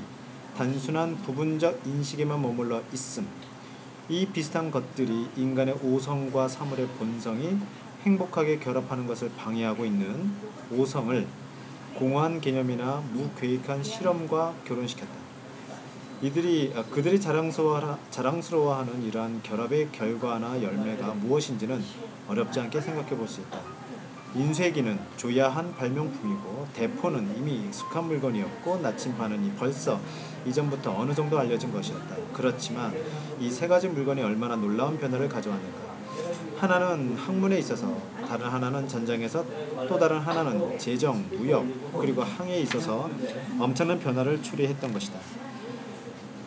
[0.55, 3.27] 단순한 부분적 인식에만 머물러 있음.
[4.07, 7.57] 이 비슷한 것들이 인간의 오성과 사물의 본성이
[8.03, 10.31] 행복하게 결합하는 것을 방해하고 있는
[10.71, 11.25] 오성을
[11.95, 15.11] 공허한 개념이나 무계획한 실험과 결혼시켰다.
[16.21, 21.83] 이들이 아, 그들이 자랑스러워 자랑스러워하는 이러한 결합의 결과나 열매가 무엇인지는
[22.27, 23.59] 어렵지 않게 생각해 볼 수 있다.
[24.35, 29.99] 인쇄기는 조야한 발명품이고 대포는 이미 익숙한 물건이었고 나침반은 벌써
[30.45, 32.15] 이전부터 어느 정도 알려진 것이었다.
[32.33, 32.93] 그렇지만
[33.39, 35.86] 이 세 가지 물건이 얼마나 놀라운 변화를 가져왔는가.
[36.57, 37.95] 하나는 학문에 있어서
[38.27, 39.45] 다른 하나는 전쟁에서
[39.87, 41.65] 또 다른 하나는 재정, 무역
[41.99, 43.09] 그리고 항해에 있어서
[43.59, 45.19] 엄청난 변화를 추리했던 것이다.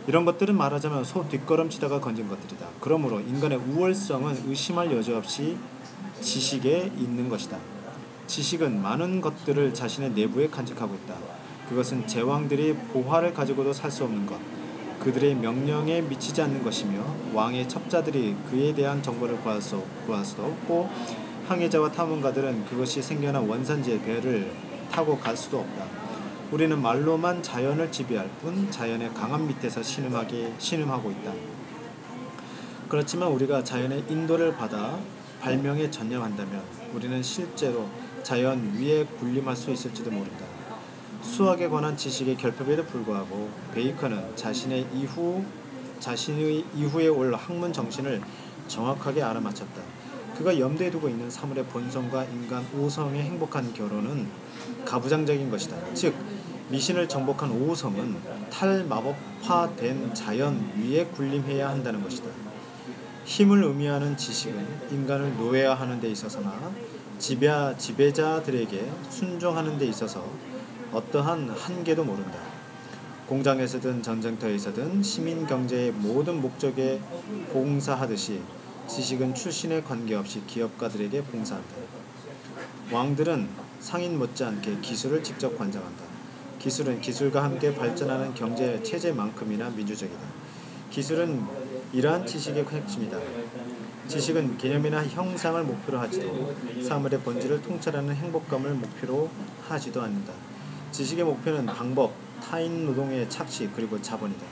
[0.07, 2.67] 이런 것들은 말하자면 소 뒷걸음치다가 건진 것들이다.
[2.81, 5.57] 그러므로 인간의 우월성은 의심할 여지 없이
[6.21, 7.59] 지식에 있는 것이다.
[8.27, 11.15] 지식은 많은 것들을 자신의 내부에 간직하고 있다.
[11.69, 14.39] 그것은 제왕들이 보화를 가지고도 살 수 없는 것,
[15.01, 20.91] 그들의 명령에 미치지 않는 것이며 왕의 첩자들이 그에 대한 정보를 구할 수, 구할 수도 없고
[21.49, 24.53] 항해자와 탐험가들은 그것이 생겨난 원산지의 배를
[24.93, 25.85] 타고 갈 수도 없다.
[26.53, 31.33] 우리는 말로만 자연을 지배할 뿐 자연의 강함 밑에서 신음하게 신음하고 있다.
[32.89, 34.99] 그렇지만 우리가 자연의 인도를 받아
[35.41, 37.89] 발명에 전념한다면 우리는 실제로
[38.23, 40.60] 자연 위에 군림할 수 있을지도 모른다.
[41.23, 45.45] 수학에 관한 지식의 결핍에도 불구하고 베이컨은 자신의 이후
[46.01, 48.23] 자신의 이후에 올 학문 정신을
[48.69, 49.83] 정확하게 알아맞혔다.
[50.37, 54.27] 그가 염두에 두고 있는 사물의 본성과 인간 오성의 행복한 결혼은
[54.87, 55.77] 가부장적인 것이다.
[55.93, 56.15] 즉
[56.71, 58.17] 미신을 정복한 오성은
[58.51, 62.29] 탈마법화된 자연 위에 군림해야 한다는 것이다.
[63.25, 66.73] 힘을 의미하는 지식은 인간을 노예화하는 데 있어서나
[67.19, 70.25] 지배, 지배자들에게 순종하는 데 있어서
[70.93, 72.39] 어떠한 한계도 모른다.
[73.29, 77.01] 공장에서든 전쟁터에서든 시민 경제의 모든 목적에
[77.53, 78.41] 봉사하듯이
[78.89, 81.77] 지식은 출신에 관계없이 기업가들에게 봉사한다.
[82.91, 83.49] 왕들은
[83.79, 86.03] 상인 못지않게 기술을 직접 관장한다.
[86.59, 90.21] 기술은 기술과 함께 발전하는 경제 체제만큼이나 민주적이다.
[90.91, 91.41] 기술은
[91.93, 93.17] 이러한 지식의 핵심이다.
[94.09, 99.31] 지식은 개념이나 형상을 목표로 하지도 사물의 본질을 통찰하는 행복감을 목표로
[99.69, 100.50] 하지도 않는다.
[100.91, 104.45] 지식의 목표는 방법, 타인 노동의 착취 그리고 자본이다.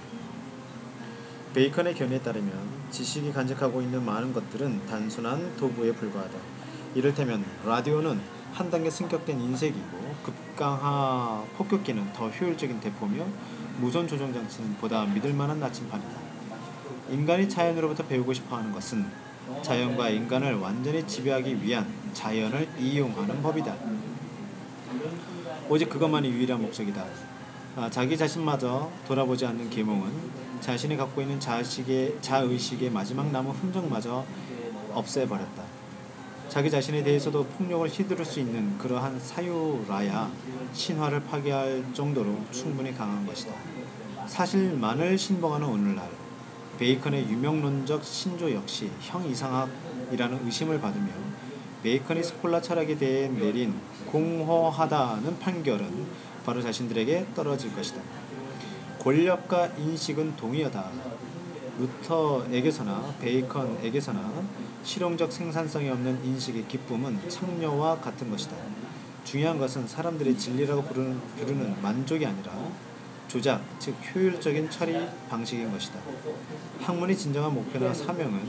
[1.55, 2.53] 베이컨의 견해에 따르면
[2.91, 6.39] 지식이 간직하고 있는 많은 것들은 단순한 도구에 불과하다.
[6.95, 8.21] 이를테면 라디오는
[8.53, 13.25] 한 단계 승격된 인쇄기고 급강하 폭격기는 더 효율적인 대포며
[13.79, 16.19] 무선 조정 장치는 보다 믿을 만한 나침판이다.
[17.11, 19.07] 인간이 자연으로부터 배우고 싶어 하는 것은
[19.63, 23.75] 자연과 인간을 완전히 지배하기 위한 자연을 이용하는 법이다.
[25.71, 27.05] 오직 그것만이 유일한 목적이다.
[27.77, 30.11] 아, 자기 자신마저 돌아보지 않는 계몽은
[30.61, 34.25] 자신이 갖고 있는 자식의, 자의식의 마지막 남은 흔적마저
[34.95, 35.63] 없애버렸다.
[36.49, 40.31] 자기 자신에 대해서도 폭력을 휘두를 수 있는 그러한 사유라야
[40.73, 43.53] 신화를 파괴할 정도로 충분히 강한 것이다.
[44.27, 46.09] 사실만을 신봉하는 오늘날
[46.79, 51.28] 베이컨의 유명론적 신조 역시 형 이상학이라는 의심을 받으며
[51.83, 53.75] 베이컨이 스콜라 철학에 대해 내린
[54.07, 56.07] 공허하다는 판결은
[56.45, 58.01] 바로 자신들에게 떨어질 것이다.
[58.99, 60.91] 권력과 인식은 동의하다.
[61.79, 64.43] 루터에게서나 베이컨에게서나
[64.83, 68.57] 실용적 생산성이 없는 인식의 기쁨은 창녀와 같은 것이다.
[69.25, 72.53] 중요한 것은 사람들이 진리라고 부르는, 부르는 만족이 아니라
[73.29, 76.01] 조작, 즉 효율적인 처리 방식인 것이다.
[76.81, 78.41] 학문의 진정한 목표나 사명은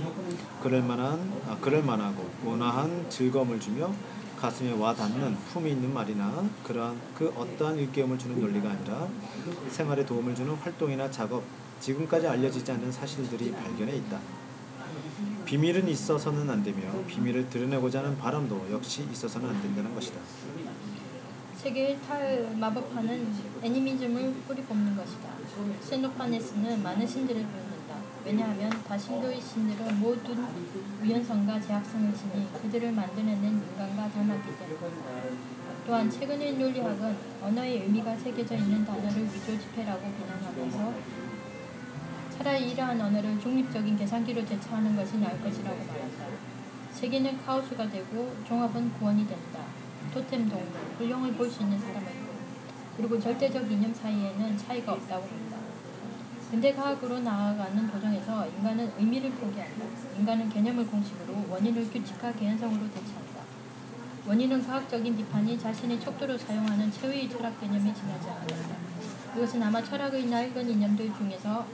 [0.64, 3.94] 그럴 만한, 아, 그럴 만하고 온화한 즐거움을 주며
[4.40, 9.10] 가슴에 와 닿는 품이 있는 말이나 그러한 그 어떠한 일깨움을 주는 논리가 아니라
[9.70, 11.44] 생활에 도움을 주는 활동이나 작업,
[11.82, 14.18] 지금까지 알려지지 않는 사실들이 발견해 있다.
[15.44, 20.20] 비밀은 있어서는 안 되며 비밀을 드러내고자 하는 바람도 역시 있어서는 안 된다는 것이다.
[21.60, 23.28] 세계의 탈 마법화는
[23.62, 25.28] 애니미즘을 뿌리 뽑는 것이다.
[25.82, 27.96] 세노파네스는 많은 신들을 부른다.
[28.24, 30.38] 왜냐하면 다 신도의 신들은 모든
[31.04, 35.10] 우연성과 제약성을 지니 그들을 만들어낸 인간과 닮았기 때문이다.
[35.86, 40.94] 또한 최근의 논리학은 언어의 의미가 새겨져 있는 단어를 위조 지폐라고 비난하면서
[42.38, 46.26] 차라리 이러한 언어를 중립적인 계산기로 대처하는 것이 나을 것이라고 말한다.
[46.94, 49.60] 세계는 카오스가 되고 종합은 구원이 된다.
[50.14, 52.08] 토템 동물, 불령을 볼 수 있는 사람은
[52.98, 55.58] 그리고 절대적 이념 사이에는 차이가 없다고 본다.
[56.52, 59.86] 근대 과학으로 나아가는 도정에서 인간은 의미를 포기한다.
[60.18, 63.40] 인간은 개념을 공식으로 원인을 규칙화 개연성으로 대체한다.
[64.28, 68.76] 원인은 과학적인 비판이 자신의 척도로 사용하는 최후의 철학 개념에 지나지 않는다.
[69.36, 71.66] 이것은 아마 철학의 낡은 이념들 중에서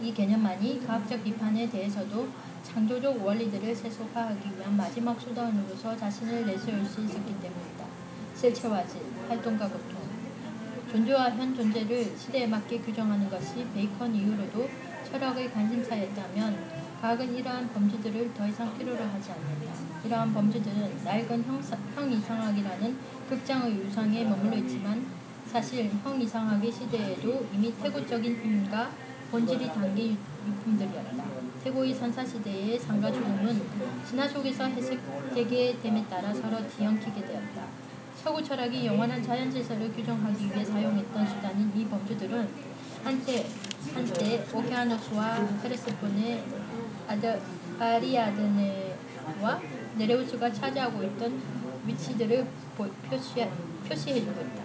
[0.00, 2.28] 이 개념만이 과학적 비판에 대해서도
[2.68, 7.84] 창조적 원리들을 세속화하기 위한 마지막 수단으로서 자신을 내세울 수 있었기 때문이다.
[8.36, 9.98] 실체와 질, 활동과 고통,
[10.92, 14.68] 존재와 현 존재를 시대에 맞게 규정하는 것이 베이컨 이후로도
[15.10, 19.72] 철학의 관심사였다면 과학은 이러한 범주들을 더 이상 필요로 하지 않는다.
[20.04, 22.98] 이러한 범주들은 낡은 형사, 형이상학이라는
[23.30, 25.06] 극장의 유상에 머물러 있지만
[25.46, 28.90] 사실 형이상학의 시대에도 이미 태고적인 힘과
[29.30, 31.47] 본질이 담긴 유품들이었다.
[31.62, 33.62] 태고의 선사시대의 죽음은
[34.08, 37.66] 신화 속에서 해석되게 됨에 따라 서로 뒤엉키게 되었다.
[38.22, 42.48] 서구 철학이 영원한 자연질서를 규정하기 위해 사용했던 수단인 이 범주들은
[43.04, 43.46] 한때
[43.94, 46.44] 한때 오케아노스와 페르세폰의
[47.08, 47.40] 아드,
[47.78, 49.60] 아리아드네와
[49.96, 51.40] 네레우스가 차지하고 있던
[51.86, 53.46] 위치들을 표시,
[53.88, 54.62] 표시해주고 있다.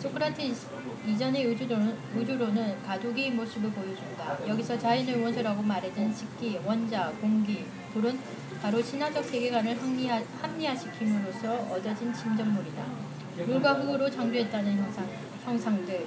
[0.00, 0.66] 소크라테스
[1.04, 4.38] 이전의 우주론은, 우주론은 가독의 모습을 보여준다.
[4.46, 8.16] 여기서 자연의 원소라고 말해진 식기, 원자, 공기, 불은
[8.62, 12.84] 바로 신화적 세계관을 합리화, 합리화시킴으로써 얻어진 침전물이다.
[13.46, 15.08] 물과 흙으로 창조했다는 형상,
[15.44, 16.06] 형상들,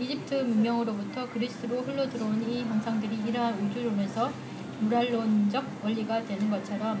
[0.00, 4.32] 이집트 문명으로부터 그리스로 흘러들어온 이 형상들이 이러한 우주론에서
[4.80, 6.98] 물알론적 원리가 되는 것처럼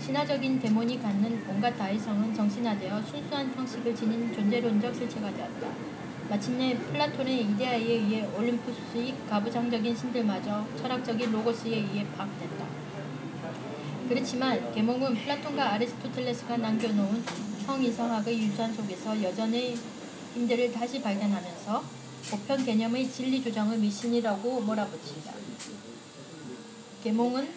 [0.00, 5.68] 신화적인 데몬이 갖는 온갖 다이성은 정신화되어 순수한 형식을 지닌 존재론적 실체가 되었다.
[6.30, 12.66] 마침내 플라톤의 이데아에 의해 올림푸스의 가부장적인 신들마저 철학적인 로고스에 의해 파악된다.
[14.08, 17.24] 그렇지만 계몽은 플라톤과 아리스토텔레스가 남겨놓은
[17.66, 19.76] 형이상학의 유산 속에서 여전히
[20.34, 21.82] 힘들을 다시 발견하면서
[22.30, 25.32] 보편 개념의 진리 조정을 미신이라고 몰아붙인다.
[27.02, 27.48] 계몽은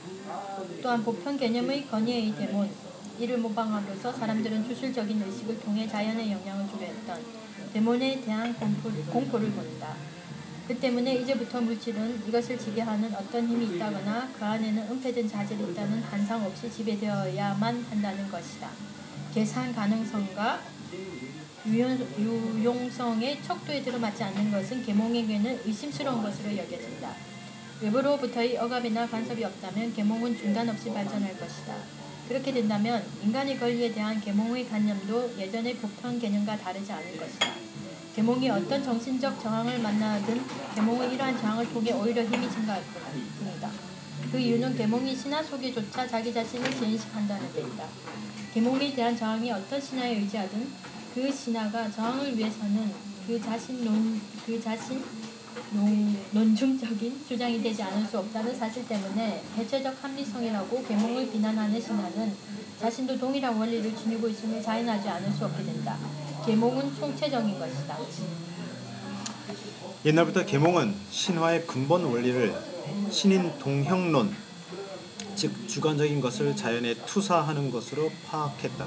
[0.82, 2.72] 또한 보편 개념의 권위의 데몬,
[3.20, 7.43] 이를 모방함으로써 사람들은 주술적인 의식을 통해 자연에 영향을 주려 했던
[7.74, 9.96] 데몬에 대한 공포, 공포 를 본다.
[10.68, 16.46] 그 때문에 이제부터 물질은 이것을 지배하는 어떤 힘이 있다거나 그 안에는 은폐된 자질이 있다는 환상
[16.46, 18.70] 없이 지배되어야만 한다는 것이다.
[19.34, 20.62] 계산 가능성과
[21.66, 27.10] 유용, 성의 척도에 들어맞지 않는 것은 계몽에게는 의심스러운 것으로 여겨진다.
[27.82, 32.03] 외부로부터의 억압이나 간섭이 없다면 계몽은 중단 없이 발전할 것이다.
[32.34, 37.54] 그렇게 된다면 인간의 권리에 대한 계몽의 관념도 예전의 보편 개념과 다르지 않을 것이다.
[38.16, 40.42] 계몽이 어떤 정신적 저항을 만나든
[40.74, 42.82] 계몽은 이러한 저항을 통해 오히려 힘이 증가할
[43.38, 43.70] 뿐이다.
[44.32, 47.86] 그 이유는 계몽이 신화 속에조차 자기 자신을 재인식한다는 데이다.
[48.56, 50.68] 계몽에 대한 저항이 어떤 신화에 의지하든
[51.14, 52.92] 그 신화가 저항을 위해서는
[53.28, 55.04] 그 자신 논, 그 자신
[55.72, 62.36] 논, 논중적인 주장이 되지 않을 수 없다는 사실 때문에 해체적 합리성이라고 계몽을 비난하는 신화는
[62.80, 65.98] 자신도 동일한 원리를 지니고 있음을 자인하지 않을 수 없게 된다.
[66.46, 67.98] 계몽은 총체적인 것이다.
[70.06, 72.54] 옛날부터 계몽은 신화의 근본 원리를
[73.10, 74.36] 신인 동형론,
[75.36, 78.86] 즉 주관적인 것을 자연에 투사하는 것으로 파악했다.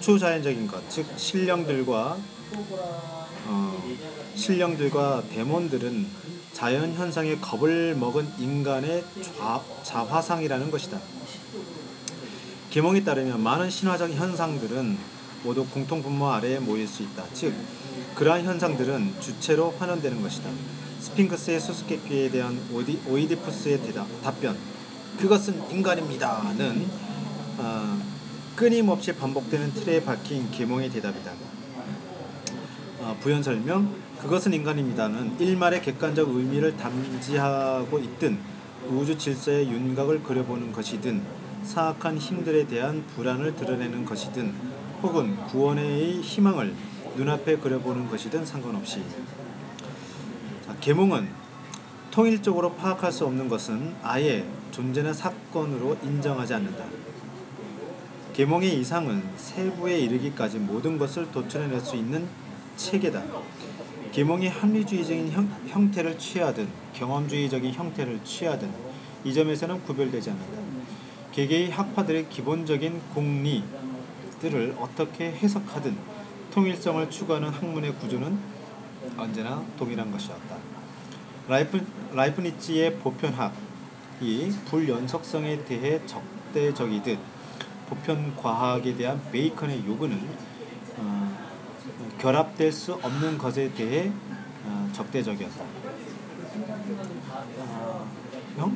[0.00, 2.16] 초자연적인 것, 즉 신령들과
[3.46, 3.82] 어,
[4.34, 6.06] 신령들과 데몬들은
[6.52, 9.04] 자연 현상에 겁을 먹은 인간의
[9.38, 10.98] 좌, 자화상이라는 것이다.
[12.70, 14.96] 계몽에 따르면 많은 신화적 현상들은
[15.44, 17.24] 모두 공통 분모 아래에 모일 수 있다.
[17.34, 17.54] 즉,
[18.14, 20.48] 그러한 현상들은 주체로 환원되는 것이다.
[21.00, 24.56] 스핑크스의 수수께끼에 대한 오디, 오이디푸스의 대답, 답변.
[25.18, 26.88] 그것은 인간입니다는
[27.58, 28.02] 어,
[28.56, 31.51] 끊임없이 반복되는 틀에 박힌 계몽의 대답이다.
[33.02, 38.38] 어, 부연 설명 그것은 인간입니다는 일말의 객관적 의미를 담지하고 있든
[38.88, 41.20] 우주 질서의 윤곽을 그려보는 것이든
[41.64, 44.54] 사악한 힘들에 대한 불안을 드러내는 것이든
[45.02, 46.74] 혹은 구원의 희망을
[47.16, 49.02] 눈앞에 그려보는 것이든 상관없이
[50.64, 51.28] 자, 계몽은
[52.12, 56.84] 통일적으로 파악할 수 없는 것은 아예 존재나 사건으로 인정하지 않는다.
[58.32, 62.28] 계몽의 이상은 세부에 이르기까지 모든 것을 도출해낼 수 있는
[62.76, 63.22] 체계다.
[64.12, 68.70] 계몽이 합리주의적인 형, 형태를 취하든 경험주의적인 형태를 취하든
[69.24, 70.60] 이 점에서는 구별되지 않는다.
[71.32, 75.96] 개개의 학파들의 기본적인 공리들을 어떻게 해석하든
[76.52, 78.38] 통일성을 추구하는 학문의 구조는
[79.16, 80.56] 언제나 동일한 것이었다.
[81.48, 87.18] 라이프, 라이프니츠의 보편학이 불연속성에 대해 적대적이듯
[87.88, 90.51] 보편과학에 대한 베이컨의 요구는 어,
[92.22, 94.12] 결합될 수 없는 것에 대해
[94.64, 95.64] 어, 적대적이었다.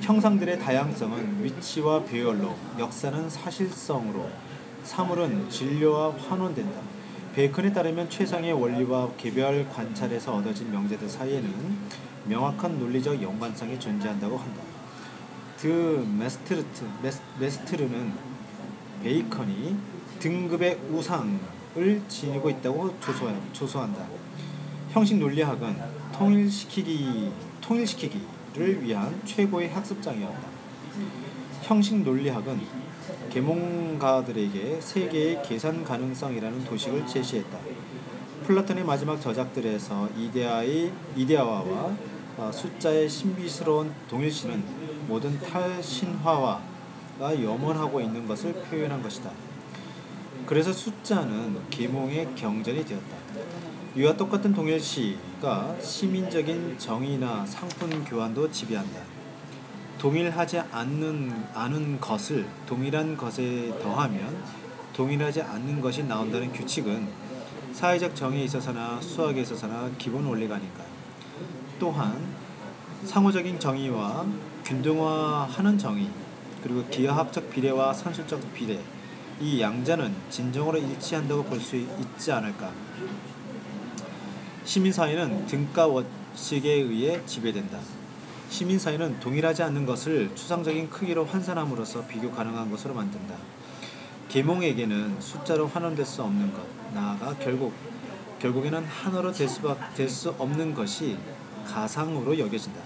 [0.01, 4.28] 형상들의 다양성은 위치와 배열로, 역사는 사실성으로,
[4.82, 6.80] 사물은 질료로 환원된다.
[7.36, 11.76] 베이컨에 따르면 최상의 원리와 개별 관찰에서 얻어진 명제들 사이에는
[12.24, 14.61] 명확한 논리적 연관성이 존재한다고 한다.
[15.57, 18.12] 드 메스트르트, 메스, 메스트르는
[19.05, 19.76] 베이컨이
[20.18, 21.38] 등급의 우상
[21.76, 24.06] 을 지니고 있다고 조소, 조소한다.
[24.90, 25.76] 형식 논리학은
[26.10, 30.48] 통일시키기, 통일시키기를 위한 최고의 학습장이었다.
[31.62, 32.60] 형식 논리학은
[33.28, 37.58] 계몽가들에게 세계의 계산 가능성이라는 도식을 제시했다.
[38.46, 41.96] 플라톤의 마지막 저작들에서 이데아의 이데아화와
[42.38, 44.62] 어, 숫자의 신비스러운 동일시는
[45.08, 46.62] 모든 탈신화와
[47.20, 49.30] 염원하고 있는 것을 표현한 것이다.
[50.47, 53.16] 그래서 숫자는 계몽의 경전이 되었다.
[53.97, 59.01] 이와 똑같은 동일시가 시민적인 정의나 상품 교환도 지배한다.
[59.99, 64.36] 동일하지 않는 않은 것을 동일한 것에 더하면
[64.92, 67.09] 동일하지 않는 것이 나온다는 규칙은
[67.72, 70.84] 사회적 정의에 있어서나 수학에 있어서나 기본 원리가 아닌가.
[71.78, 72.18] 또한
[73.05, 74.24] 상호적인 정의와
[74.64, 76.09] 균등화하는 정의
[76.62, 78.80] 그리고 기하학적 비례와 산술적 비례
[79.41, 82.70] 이 양자는 진정으로 일치한다고 볼 수 있지 않을까.
[84.64, 87.78] 시민사회는 등가 원칙에 의해 지배된다.
[88.49, 93.34] 시민사회는 동일하지 않는 것을 추상적인 크기로 환산함으로써 비교 가능한 것으로 만든다.
[94.28, 96.62] 계몽에게는 숫자로 환원될 수 없는 것,
[96.95, 97.72] 나아가 결국
[98.41, 99.49] 결국에는 하나로 될
[99.95, 101.16] 될수 없는 것이
[101.66, 102.80] 가상으로 여겨진다.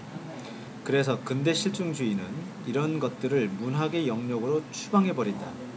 [0.83, 2.23] 그래서 근대 실증주의는
[2.67, 5.70] 이런 것들을 문학의 영역으로 추방해 버린다.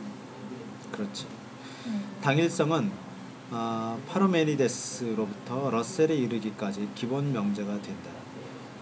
[0.94, 1.26] 그렇지.
[2.22, 2.90] 당일성은
[3.50, 8.10] 아, 파르메니데스로부터 러셀에 이르기까지 기본 명제가 된다.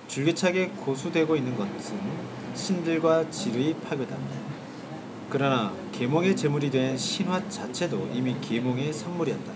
[0.09, 1.99] 줄기차게 고수되고 있는 것은
[2.55, 4.17] 신들과 질의 파괴다.
[5.31, 9.53] 그러나 계몽의 제물이 된 신화 자체도 이미 계몽의 산물이었다.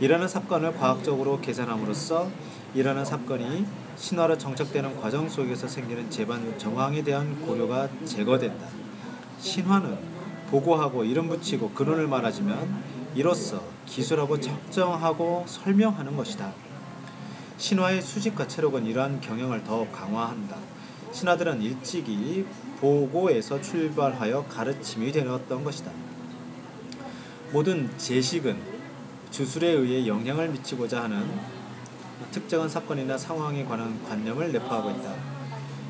[0.00, 2.30] 이라는 사건을 과학적으로 계산함으로써
[2.74, 3.66] 이라는 사건이
[3.96, 8.66] 신화로 정착되는 과정 속에서 생기는 재반 정황에 대한 고려가 제거된다.
[9.40, 10.19] 신화는
[10.50, 12.82] 보고하고 이름 붙이고 근원을 말하지만
[13.14, 16.52] 이로써 기술하고 적정하고 설명하는 것이다.
[17.56, 20.56] 신화의 수집과 체력은 이러한 경영을 더욱 강화한다.
[21.12, 22.46] 신하들은 일찍이
[22.80, 25.90] 보고에서 출발하여 가르침이 되었던 것이다.
[27.52, 28.56] 모든 제식은
[29.30, 31.28] 주술에 의해 영향을 미치고자 하는
[32.30, 35.14] 특정한 사건이나 상황에 관한 관념을 내포하고 있다.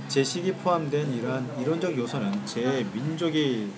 [0.09, 3.71] 제식이 포함된 이러한 이론적 요소는 제 민족이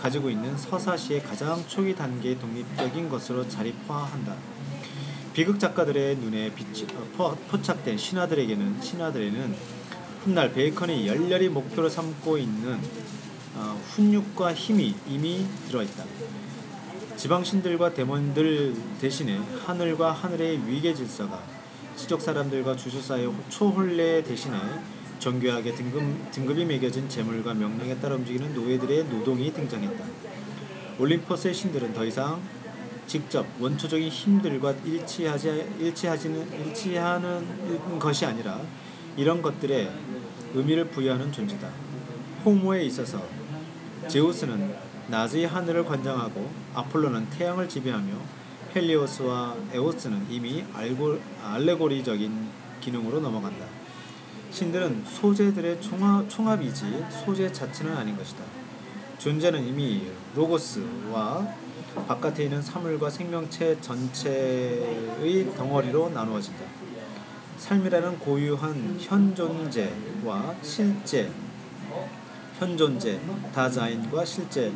[0.00, 4.34] 가지고 있는 서사시의 가장 초기 단계의 독립적인 것으로 자리화한다.
[5.34, 6.86] 비극 작가들의 눈에 비치,
[7.18, 9.56] 어, 포착된 신하들에게는 신하들에는
[10.24, 12.80] 훗날 베이컨이 열렬히 목표로 삼고 있는
[13.54, 16.04] 어, 훈육과 힘이 이미 들어있다.
[17.16, 21.42] 지방신들과 데몬들 대신에 하늘과 하늘의 위계 질서가
[21.94, 24.56] 지적 사람들과 주술사의 초혼례 대신에
[25.20, 26.02] 정교하게 등급,
[26.32, 30.04] 등급이 매겨진 재물과 명령에 따라 움직이는 노예들의 노동이 등장했다.
[30.98, 32.40] 올림포스의 신들은 더 이상
[33.06, 38.60] 직접 원초적인 힘들과 일치하지 일치하지는 일치하는 것이 아니라
[39.16, 39.90] 이런 것들에
[40.54, 41.68] 의미를 부여하는 존재다.
[42.44, 43.22] 호모에 있어서
[44.08, 44.74] 제우스는
[45.08, 48.40] 낮의 하늘을 관장하고 아폴로는 태양을 지배하며
[48.74, 52.48] 헬리오스와 에오스는 이미 알고, 알레고리적인
[52.80, 53.79] 기능으로 넘어간다.
[54.50, 58.42] 신들은 소재들의 총합, 총합이지 소재 자체는 아닌 것이다.
[59.18, 61.46] 존재는 이미 로고스와
[62.08, 66.64] 바깥에 있는 사물과 생명체 전체의 덩어리로 나누어진다.
[67.58, 71.30] 삶이라는 고유한 현존재와 실제,
[72.58, 73.20] 현존재,
[73.54, 74.72] 다자인과 실제,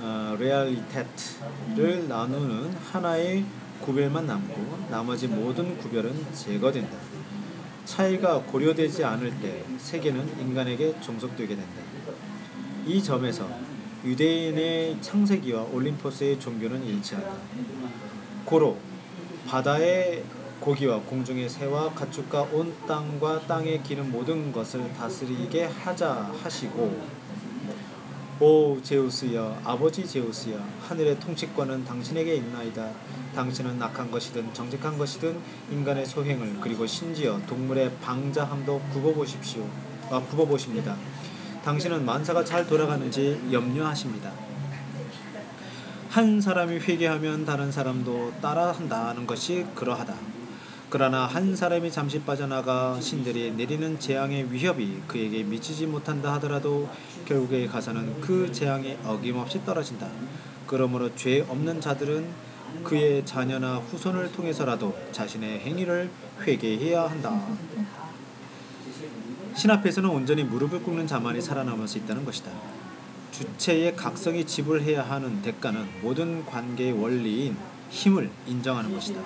[0.00, 3.44] 어, 레알리테트를 나누는 하나의
[3.80, 6.96] 구별만 남고 나머지 모든 구별은 제거된다.
[7.86, 11.80] 차이가 고려되지 않을 때 세계는 인간에게 종속되게 된다.
[12.84, 13.48] 이 점에서
[14.04, 17.32] 유대인의 창세기와 올림포스의 종교는 일치한다.
[18.44, 18.76] 고로
[19.46, 20.24] 바다의
[20.60, 27.00] 고기와 공중의 새와 가축과 온 땅과 땅에 기는 모든 것을 다스리게 하자 하시고
[28.38, 32.90] 오 제우스여 아버지 제우스여 하늘의 통치권은 당신에게 있나이다.
[33.34, 35.38] 당신은 악한 것이든 정직한 것이든
[35.70, 39.66] 인간의 소행을 그리고 심지어 동물의 방자함도 굽어보십시오.
[40.10, 40.94] 아, 굽어보십니다.
[41.64, 44.30] 당신은 만사가 잘 돌아가는지 염려하십니다.
[46.10, 50.14] 한 사람이 회개하면 다른 사람도 따라한다는 것이 그러하다
[50.88, 56.88] 그러나 한 사람이 잠시 빠져나가 신들이 내리는 재앙의 위협이 그에게 미치지 못한다 하더라도
[57.24, 60.08] 결국에 가서는 그 재앙에 어김없이 떨어진다.
[60.66, 62.28] 그러므로 죄 없는 자들은
[62.84, 66.08] 그의 자녀나 후손을 통해서라도 자신의 행위를
[66.42, 67.40] 회개해야 한다.
[69.56, 72.52] 신 앞에서는 온전히 무릎을 꿇는 자만이 살아남을 수 있다는 것이다.
[73.32, 77.56] 주체의 각성이 지불해야 하는 대가는 모든 관계의 원리인
[77.90, 79.20] 힘을 인정하는 것이다.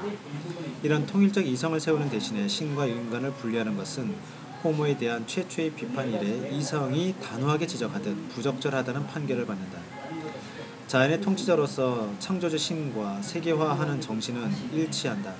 [0.82, 4.14] 이런 통일적 이성을 세우는 대신에 신과 인간을 분리하는 것은
[4.62, 9.78] 호모에 대한 최초의 비판 이래 이성이 단호하게 지적하듯 부적절하다는 판결을 받는다.
[10.86, 15.32] 자연의 통치자로서 창조주 신과 세계화하는 정신은 일치한다.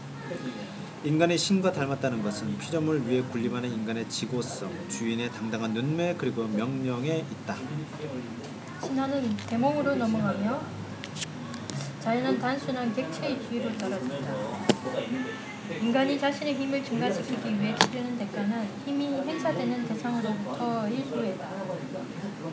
[1.03, 7.57] 인간의 신과 닮았다는 것은 피조물 위에 군림하는 인간의 지고성, 주인의 당당한 눈매 그리고 명령에 있다.
[8.83, 10.80] 신화는 대몽으로 넘어가며
[12.01, 14.33] 자연은 단순한 객체의 주의로 떨어진다.
[15.81, 21.49] 인간이 자신의 힘을 증가시키기 위해 치르는 대가는 힘이 행사되는 대상으로부터의 소외다.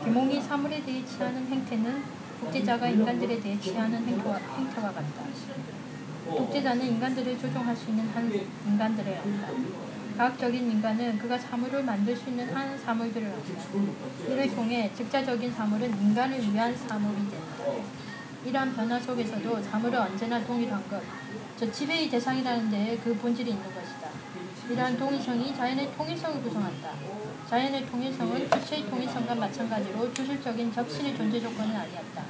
[0.03, 2.03] 계몽이 사물에 대해 취하는 행태는
[2.41, 5.23] 독재자가 인간들에 대해 취하는 행태와, 행태와 같다.
[6.29, 8.31] 독재자는 인간들을 조종할 수 있는 한
[8.67, 9.47] 인간들을 한다.
[10.17, 13.63] 과학적인 인간은 그가 사물을 만들 수 있는 한 사물들을 한다.
[14.29, 18.06] 이를 통해 즉자적인 사물은 인간을 위한 사물이 된다.
[18.47, 21.03] 이러한 변화 속에서도 사물은 언제나 동일한 것,
[21.59, 24.07] 저 지배의 대상이라는 데에 그 본질이 있는 것이다.
[24.69, 26.93] 이러한 동일성이 자연의 통일성을 구성한다.
[27.49, 32.23] 자연의 통일성은 주체의 통일성과 마찬가지로 주술적인 접신의 존재 조건은 아니었다.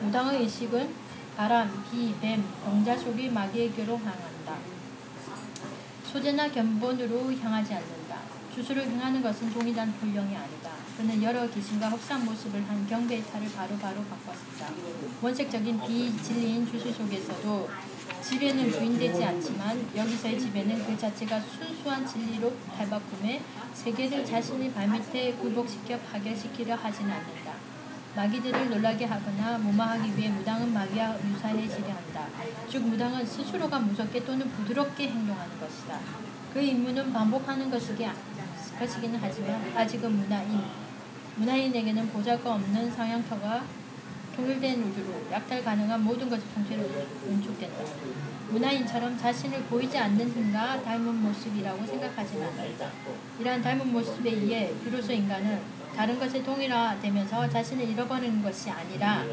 [0.00, 0.92] 무당의 의식은
[1.36, 4.56] 바람, 비, 뱀, 병자 속의 마귀에게로 향한다.
[6.04, 8.18] 소재나 견본으로 향하지 않는다.
[8.52, 10.83] 주술을 행하는 것은 동일한 훈령이 아니다.
[10.96, 14.72] 그는 여러 귀신과 흡사한 모습을 한 탈을 바로바로 바꿨었다.
[15.20, 17.68] 원색적인 비진리인 주술 속에서도
[18.22, 23.42] 지배는 부인되지 않지만 여기서의 지배는 그 자체가 순수한 진리로 탈바꿈해
[23.74, 27.52] 세계를 자신의 발밑에 굴복시켜 파괴시키려 하지는 않는다.
[28.14, 32.28] 마귀들을 놀라게 하거나 무마하기 위해 무당은 마귀와 유사해지려 한다.
[32.70, 35.98] 즉 무당은 스스로가 무섭게 또는 부드럽게 행동하는 것이다.
[36.52, 38.06] 그 임무는 반복하는 것이기,
[38.78, 40.83] 것이기는 하지만 아직은 문화인.
[41.36, 43.64] 문화인에게는 보잘것없는 상향터가
[44.36, 46.82] 통일된 우주로 약탈 가능한 모든 것의 통째로
[47.28, 47.84] 응축된다.
[48.50, 52.48] 문화인처럼 자신을 보이지 않는 힘과 닮은 모습이라고 생각하지는.
[53.40, 55.60] 이러한 닮은 모습에 의해 비로소 인간은
[55.96, 59.24] 다른 것에 동일화되면서 자신을 잃어버리는 것이 아니라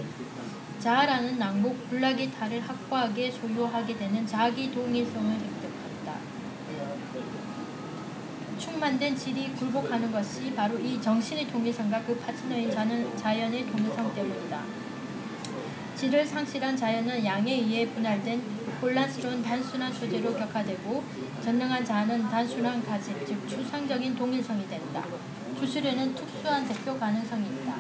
[0.80, 5.71] 자아라는 낭복 불락의 탈을 확고하게 소유하게 되는 자기 동일성을 획득한다.
[8.62, 14.62] 충만된 질이 굴복하는 것이 바로 이 정신의 동일성과 그 파트너인 자는 자연의 동일성 때문이다.
[15.96, 18.40] 질을 상실한 자연은 양에 의해 분할된
[18.80, 21.04] 혼란스러운 단순한 소재로 격화되고
[21.44, 25.04] 전능한 자아는 단순한 가짐, 즉 추상적인 동일성이 된다.
[25.60, 27.78] 주술에는 특수한 대표 가능성이 있다.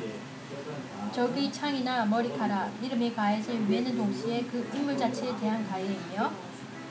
[1.12, 6.32] 적의 창이나 머리카락, 이름에 가해진 위에는 동시에 그 인물 자체에 대한 가해이며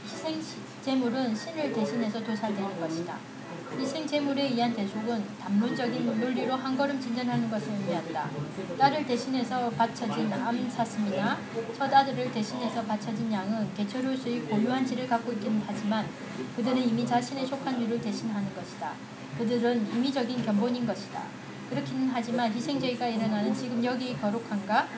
[0.05, 0.41] 희생
[0.85, 3.40] 제물은 신을 대신해서 도살되는 것이다.
[3.79, 8.29] 희생 제물에 의한 대속은 담론적인 논리로 한 걸음 진전하는 것을 의미한다.
[8.79, 11.39] 딸을 대신해서 바쳐진 암사슴이나
[11.77, 16.07] 첫 아들을 대신해서 바쳐진 양은 개체로서의 고유한 질을 갖고 있기는 하지만
[16.57, 18.93] 그들은 이미 자신의 속한 유를 대신하는 것이다.
[19.39, 21.23] 그들은 임의적인 견본인 것이다.
[21.71, 24.89] 그렇기는 하지만 희생제의가 일어나는 지금 여기 거룩한가?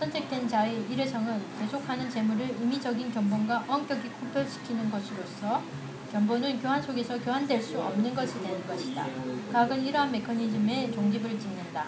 [0.00, 5.62] 선택된 자의 일회성은 대속하는 재물을 임의적인 견본과 엄격히 구별시키는 것으로서
[6.10, 9.06] 견본은 교환 속에서 교환될 수 없는 것이 되는 것이다.
[9.52, 11.86] 과학은 이러한 메커니즘에 종집을 짓는다.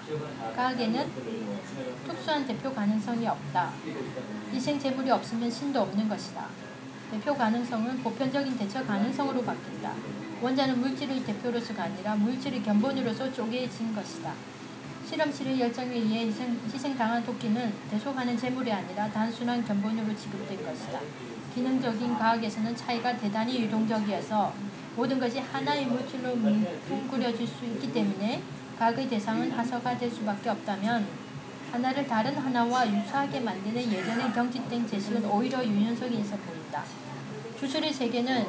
[0.55, 1.11] 과학에는
[2.07, 3.73] 특수한 대표 가능성이 없다.
[4.53, 6.47] 희생 재물이 없으면 신도 없는 것이다.
[7.11, 9.93] 대표 가능성은 보편적인 대처 가능성으로 바뀐다.
[10.41, 14.33] 원자는 물질의 대표로서가 아니라 물질의 견본으로서 쪼개진 것이다.
[15.09, 21.01] 실험실의 열정에 의해 희생, 희생당한 토끼는 대속하는 재물이 아니라 단순한 견본으로 지급된 것이다.
[21.55, 24.53] 기능적인 과학에서는 차이가 대단히 유동적이어서
[24.97, 28.43] 모든 것이 하나의 물질로 뭉그려질 수 있기 때문에
[28.79, 31.07] 과학의 대상은 하서가 될 수밖에 없다면
[31.71, 36.85] 하나를 다른 하나와 유사하게 만드는 예전의 경직된 제식은 오히려 유연성이 있어 보인다.
[37.59, 38.47] 주술의 세계는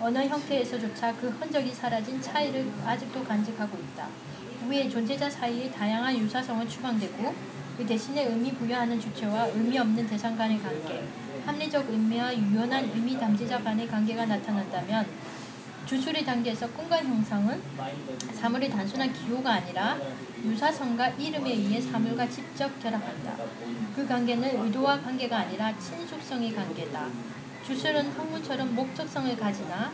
[0.00, 4.06] 언어 형태에서조차 그 흔적이 사라진 차이를 아직도 간직하고 있다.
[4.66, 7.34] 우리의 존재자 사이의 다양한 유사성은 추방되고
[7.76, 11.04] 그 대신에 의미 부여하는 주체와 의미 없는 대상 간의 관계,
[11.46, 15.06] 합리적 의미와 유연한 의미 담지자 간의 관계가 나타난다면
[15.86, 17.60] 주술의 단계에서 꿈과 형상은
[18.32, 19.98] 사물의 단순한 기호가 아니라
[20.42, 23.36] 유사성과 이름에 의해 사물과 직접 결합한다.
[23.94, 27.06] 그 관계는 의도와 관계가 아니라 친숙성의 관계다.
[27.66, 29.92] 주술은 학문처럼 목적성을 가지나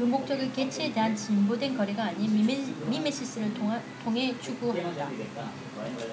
[0.00, 3.12] 그 목적의 개체에 대한 진보된 거래가 아닌 미메,
[3.52, 5.10] 통하, 통해 추구한다.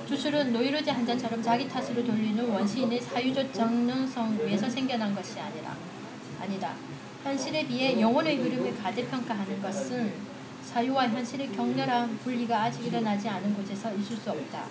[0.05, 5.73] 주술은 노이로제 한 잔처럼 자기 탓으로 돌리는 원시인의 사유적 정능성 위에서 생겨난 것이 아니라
[6.41, 6.73] 아니다.
[7.23, 10.13] 현실에 비해 영혼의 흐름을 가대평가하는 것은
[10.65, 14.65] 사유와 현실의 격렬한 분리가 아직 일어나지 않은 곳에서 있을 수 없다.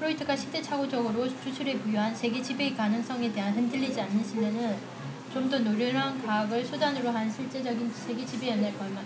[0.00, 4.93] 프로이트가 시대착오적으로 주술에 부여한 세계 지배의 가능성에 대한 흔들리지 않는 신뢰는
[5.34, 9.04] 좀 더 노련한 과학을 수단으로 한 실제적인 세계 지배에 걸맞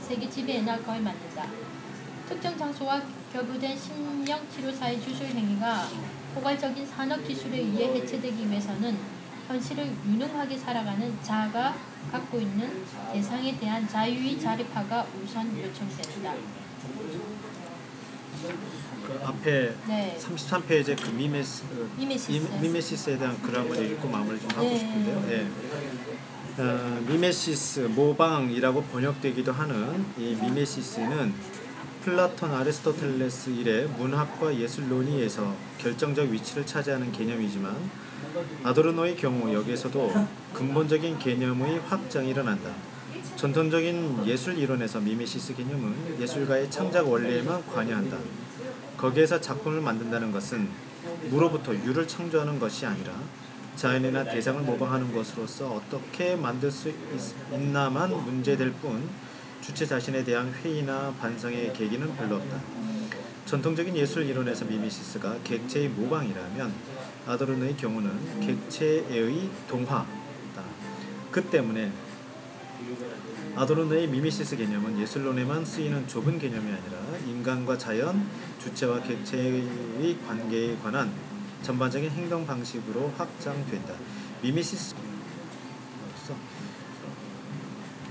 [0.00, 1.46] 세계 지배에 걸 맞는다.
[2.26, 5.86] 특정 장소와 결부된 심령 치료사의 주술 행위가
[6.34, 8.96] 포괄적인 산업 기술에 의해 해체되기 위해서는
[9.48, 11.74] 현실을 유능하게 살아가는 자아가
[12.10, 12.82] 갖고 있는
[13.12, 16.36] 대상에 대한 사유의 자립화가 우선 요청된다.
[19.10, 20.16] 그 앞에 네.
[20.20, 22.30] 33페이지에 그 미메스, 어, 미메시스.
[22.30, 24.78] 이- 미메시스에 대한 글함을 읽고 마무리 좀 하고 네.
[24.78, 25.24] 싶은데요.
[25.30, 26.62] 예.
[26.62, 31.34] 어, 미메시스 모방이라고 번역되기도 하는 이 미메시스는
[32.04, 37.76] 플라톤 아리스토텔레스 이래 문학과 예술 논의에서 결정적 위치를 차지하는 개념이지만
[38.62, 42.70] 아도르노의 경우 여기에서도 근본적인 개념의 확장이 일어난다.
[43.36, 48.16] 전통적인 예술 이론에서 미메시스 개념은 예술가의 창작 원리에만 관여한다.
[49.00, 50.68] 거기에서 작품을 만든다는 것은
[51.30, 53.14] 무로부터 유를 창조하는 것이 아니라
[53.74, 56.94] 자연이나 대상을 모방하는 것으로서 어떻게 만들 수 있,
[57.50, 59.08] 있나만 문제될 뿐
[59.62, 62.60] 주체 자신에 대한 회의나 반성의 계기는 별로 없다.
[63.46, 66.72] 전통적인 예술 이론에서 미메시스가 객체의 모방이라면
[67.26, 70.06] 아도르노의 경우는 객체의 동화다.
[71.30, 71.90] 그 때문에
[73.56, 78.26] 아도르노의 미메시스 개념은 예술론에만 쓰이는 좁은 개념이 아니라 인간과 자연,
[78.62, 81.12] 주체와 객체의 관계에 관한
[81.62, 83.94] 전반적인 행동 방식으로 확장된다.
[84.42, 86.36] 미메시스 어딨어?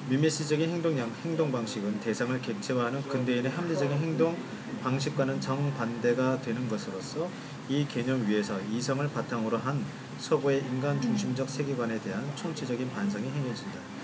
[0.09, 4.35] 미메시적인 행동 양 행동 방식은 대상을 객체화하는 근대인의 합리적인 행동
[4.83, 7.29] 방식과는 정반대가 되는 것으로서
[7.69, 9.85] 이 개념 위에서 이성을 바탕으로 한
[10.17, 13.98] 서구의 인간 중심적 세계관에 대한 총체적인 반성이 행해진다.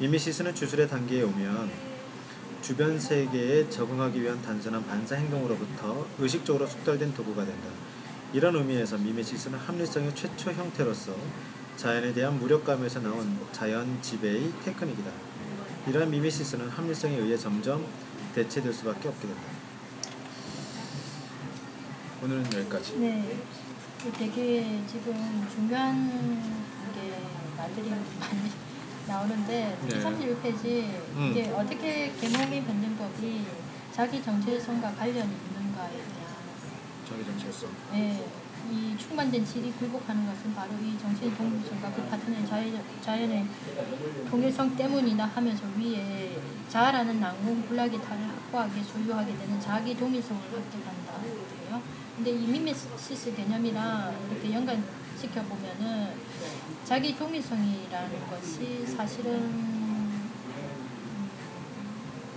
[0.00, 1.70] 미메시스는 주술의 단계에 오면
[2.62, 7.68] 주변 세계에 적응하기 위한 단순한 반사 행동으로부터 의식적으로 숙달된 도구가 된다.
[8.32, 11.16] 이런 의미에서 미메시스는 합리성의 최초 형태로서
[11.76, 15.10] 자연에 대한 무력감에서 나온 자연 지배의 테크닉이다.
[15.88, 17.84] 이러한 미메시스는 합리성에 의해 점점
[18.34, 19.42] 대체될 수밖에 없게 된다.
[22.22, 22.98] 오늘은 여기까지.
[22.98, 23.36] 네.
[24.16, 26.40] 되게 지금 중요한
[26.94, 27.20] 게
[27.56, 28.67] 말들이 많이
[29.08, 30.04] 나오는데 네.
[30.04, 30.66] 31페이지
[31.16, 31.30] 음.
[31.30, 33.42] 이게 어떻게 계몽의 변증법이
[33.90, 36.34] 자기 정체성과 관련이 있는가에 대한
[37.08, 37.70] 자기 정체성.
[37.94, 38.24] 예,
[38.70, 43.46] 이 충만된 질이 굴복하는 것은 바로 이 정신의 동일성과 그 파트너의 자연, 자연의
[44.30, 46.38] 동일성 때문이다 하면서 위에
[46.68, 51.14] 자아라는 난공 불락의 탈을 확고하게 소유하게 되는 자기 동일성을 획득한다.
[51.22, 51.82] 그래요.
[52.14, 54.84] 근데 이 미메시스 개념이랑 이렇게 연관
[55.18, 56.10] 시켜 보면은
[56.84, 60.30] 자기 동일성이라는 것이 사실은 음,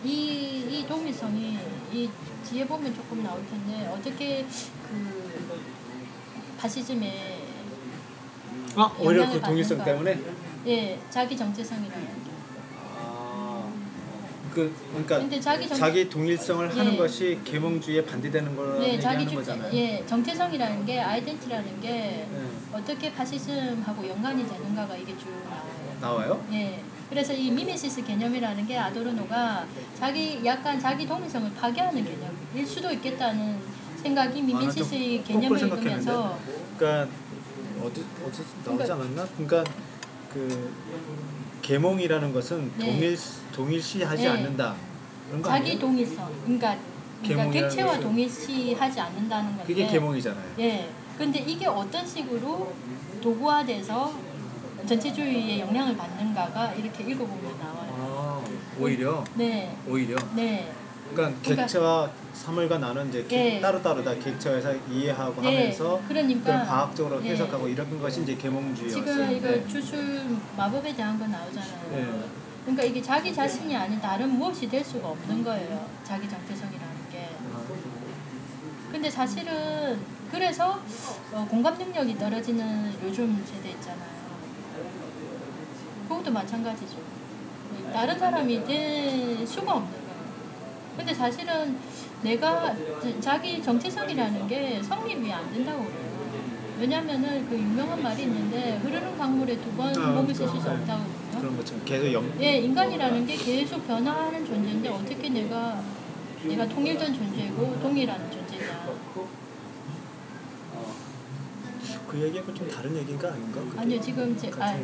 [0.03, 0.09] 이,
[0.69, 1.59] 이 동일성이
[1.93, 2.09] 이
[2.43, 4.45] 뒤에 보면 조금 나올 텐데 어떻게
[4.89, 5.61] 그
[6.57, 7.39] 파시즘에
[8.75, 9.83] 아 오히려 그 받는가.
[9.83, 10.19] 때문에.
[10.67, 12.30] 예 자기 정체성이라는 게.
[14.51, 16.97] 아, 그 그러니까 근데 자기 정 자기 동일성을 하는 예.
[16.97, 19.71] 것이 계몽주의의 반대되는 걸 예, 자기 주, 거잖아요.
[19.73, 22.27] 예, 정체성이라는 게 아이덴티라는 게 예.
[22.73, 26.01] 어떻게 파시즘하고 연관이 되는가가 이게 쭉 나와요.
[26.01, 26.45] 나와요?
[26.51, 26.83] 예.
[27.09, 29.65] 그래서 이 미메시스 개념이라는 게 아도르노가
[29.97, 33.57] 자기 약간 자기 동일성을 파괴하는 개념일 수도 있겠다는
[34.03, 35.59] 생각이 미메시스의 아, 개념을.
[35.61, 36.37] 읽으면서
[36.77, 37.11] 그러니까
[37.81, 39.27] 어디 어디 나오지 그러니까- 않았나?
[39.37, 39.63] 그러니까
[40.33, 40.71] 그
[41.75, 42.85] 계몽이라는 것은 네.
[42.85, 43.17] 동일
[43.53, 44.27] 동일시하지 네.
[44.27, 44.75] 않는다.
[45.29, 45.79] 그런 거 자기 아니에요?
[45.79, 46.75] 동일성, 그러니까,
[47.21, 49.63] 그러니까 계몽이라는 객체와 것은- 동일시하지 않는다는 건데.
[49.65, 50.45] 그게 계몽이잖아요.
[50.59, 50.89] 예.
[51.17, 52.73] 근데 이게 어떤 식으로
[53.21, 54.13] 도구화돼서
[54.85, 57.91] 전체주의의 영향을 받는가가 이렇게 읽어보면 나와요.
[57.97, 58.41] 아,
[58.77, 60.69] 오히려 네, 오히려 네.
[61.13, 62.11] 그러니까 그러니까- 객체와
[62.41, 63.61] 사물과 나는 이제 개- 예.
[63.61, 67.29] 따로따로 다 객체에서 이해하고 예, 하면서 그러니까 과학적으로 예.
[67.29, 69.03] 해석하고 이런 것이 이제 계몽주의였어요.
[69.05, 69.67] 지금 이거 네.
[69.67, 70.25] 주술
[70.57, 71.81] 마법에 대한 거 나오잖아요.
[71.93, 72.07] 예.
[72.65, 75.85] 그러니까 이게 자기 자신이 아닌 다른 무엇이 될 수가 없는 거예요.
[76.03, 77.29] 자기 정체성이라는 게.
[78.91, 79.99] 근데 사실은
[80.31, 80.79] 그래서
[81.31, 84.09] 어, 공감 능력이 떨어지는 요즘 세대 있잖아요.
[86.09, 86.97] 그것도 마찬가지죠.
[87.93, 90.00] 다른 사람이 될 수가 없는.
[90.97, 91.77] 근데 사실은
[92.21, 92.75] 내가
[93.19, 96.11] 자기 정체성이라는 게 성립이 안 된다고 그래요.
[96.79, 100.71] 왜냐면은 그 유명한 말이 있는데 흐르는 강물에 두번 아, 몸을 쓰실 수 네.
[100.71, 101.39] 없다거든요.
[101.39, 105.83] 그런 것처럼 계속 연 예, 인간이라는 게 계속 변화하는 존재인데 어떻게 내가
[106.43, 108.89] 내가 통일된 존재고 동일한 존재냐?
[112.07, 113.61] 그 얘기하고 좀 다른 얘기인가 아닌가?
[113.77, 114.75] 아니요, 지금 제 아,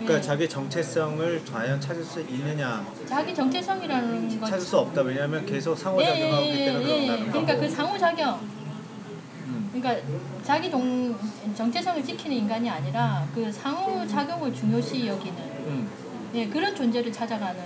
[0.00, 0.20] 그러니까 예.
[0.20, 5.76] 자기 정체성을 과연 찾을 수 있느냐 자기 정체성이라는 것 찾을 수 없다 왜냐하면 계속 예,
[5.76, 7.04] 상호작용하기 예, 때문에 예, 예.
[7.04, 8.40] 그런다는 그러니까 그 상호작용.
[9.46, 9.70] 음.
[9.72, 10.06] 그러니까
[10.42, 11.14] 자기 동
[11.54, 15.88] 정체성을 지키는 인간이 아니라 그 상호작용을 중요시 여기는 음.
[16.34, 17.60] 예, 그런 존재를 찾아가는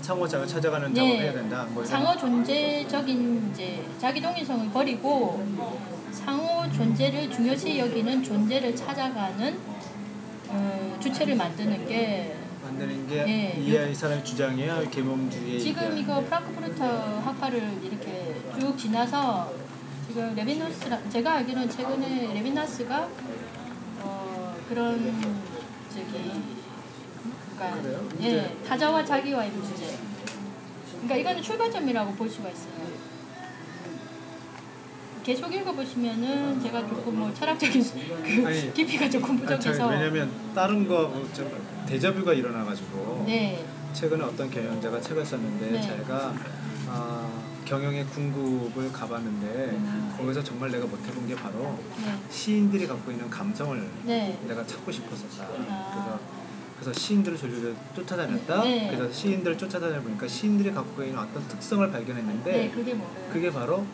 [0.00, 0.94] 상호작을 찾아가는 예.
[0.94, 5.44] 작업을 해야 된다 뭐 상호 존재적인 이제 자기 동일성을 버리고
[6.12, 9.67] 상호 존재를 중요시 여기는 존재를 찾아가는
[10.48, 16.82] 어, 주체를 만드는 게 만드는 게 예, 이, 이 사람의 주장이야 계몽주의 지금 이거 프랑크푸르트
[16.82, 19.52] 학파를 이렇게 쭉 지나서
[20.06, 23.08] 지금 레빈노스라 제가 알기로는 최근에 레빈나스가
[24.00, 25.20] 어, 그런
[25.92, 26.32] 저기
[27.56, 28.08] 그러니까 그래요?
[28.22, 29.98] 예 타자와 자기와의 문제
[30.90, 32.72] 그러니까 이거는 출발점이라고 볼 수가 있어요.
[35.28, 37.82] 계속 읽어보시면은 제가 조금 뭐 철학적인
[38.24, 41.52] 그 아니, 깊이가 조금 부족해서 왜냐면 다른 거좀
[41.86, 43.62] 대자뷰가 일어나가지고 네
[43.92, 45.80] 최근에 어떤 경영자가 책을 썼는데 네.
[45.82, 46.34] 제가
[46.86, 47.30] 아,
[47.66, 50.14] 경영의 궁극을 가봤는데 음.
[50.16, 52.14] 거기서 정말 내가 못 해본 게 바로 네.
[52.30, 54.38] 시인들이 갖고 있는 감성을 네.
[54.48, 55.46] 내가 찾고 싶었었다.
[55.68, 55.90] 아.
[55.92, 56.20] 그래서
[56.80, 58.62] 그래서 시인들을 졸졸 쫓아다녔다.
[58.62, 58.90] 네.
[58.90, 62.96] 그래서 시인들을 쫓아다녀 보니까 시인들이 갖고 있는 어떤 특성을 발견했는데 네, 그게?
[63.30, 63.84] 그게 바로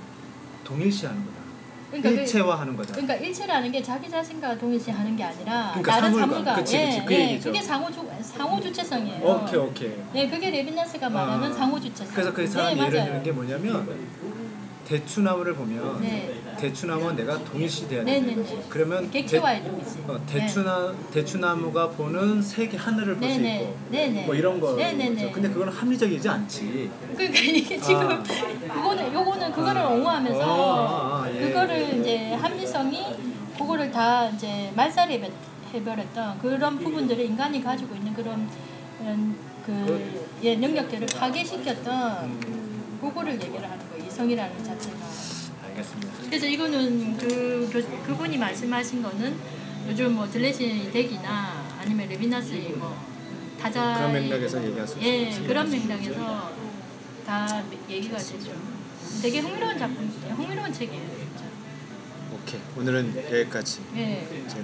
[0.65, 1.45] 동일시하는 거다.
[1.91, 2.93] 그러니까 그- 일체화하는 거다.
[2.93, 6.55] 그러니까 일체라는 게 자기 자신과 동일시하는 게 아니라 그러니까 다른 사물과.
[6.57, 6.99] 그치, 그치.
[6.99, 7.39] 예, 그 예.
[7.39, 9.25] 그게 상호 주 상호 주체성이에요.
[9.25, 9.93] 오케이 오케이.
[10.17, 11.55] 예, 그게 레빈나스가 말하는 아.
[11.55, 12.13] 상호 주체성.
[12.15, 13.11] 그래서 그 사람이 네, 예를 맞아요.
[13.11, 13.89] 드는 게 뭐냐면
[14.89, 16.35] 대추나무를 보면 네.
[16.69, 18.35] 대추나무는 내가 동일시 돼야 네, 돼.
[18.35, 18.65] 네, 네.
[18.71, 19.97] 그러면 객체와의 동일시.
[20.07, 23.35] 대, 어, 대추나 대추나무가 보는 세계 하늘을 볼 수.
[23.35, 24.25] 있고 네, 네.
[24.25, 24.75] 뭐 이런 거.
[24.75, 25.31] 네, 네, 네.
[25.31, 26.91] 근데 그거는 합리적이지 않지.
[27.17, 28.23] 그러니까 이게 지금 아.
[28.23, 29.89] 그거는 요거는 그거를 아.
[29.91, 31.41] 옹호하면서 아, 아, 예.
[31.41, 33.05] 그거를 이제 합리성이
[33.59, 35.29] 그거를 다 이제 말살해 버-
[35.75, 38.49] 해버렸던 그런 부분들을 인간이 가지고 있는 그런
[39.01, 39.37] 음,
[39.67, 44.07] 그 예, 능력들을 파괴시켰던 음, 그거를 얘기를 하는 거예요.
[44.07, 44.97] 이성이라는 자체가.
[45.75, 46.13] 알겠습니다.
[46.27, 49.37] 그래서 이거는 그 교, 그분이 말씀하신 거는
[49.89, 52.97] 요즘 뭐 들레시 덱이나 아니면 레비나스의 뭐
[53.61, 55.31] 타자 그런 맥락에서 얘기할 수 예.
[55.47, 56.53] 그런 맥락에서
[57.27, 58.53] 다 얘기가 되죠.
[59.23, 60.07] 되게 흥미로운 작품,
[60.37, 61.25] 흥미로운 책이에요.
[62.33, 63.81] 오케이 오늘은 여기까지.
[63.97, 64.27] 예.
[64.49, 64.63] 제가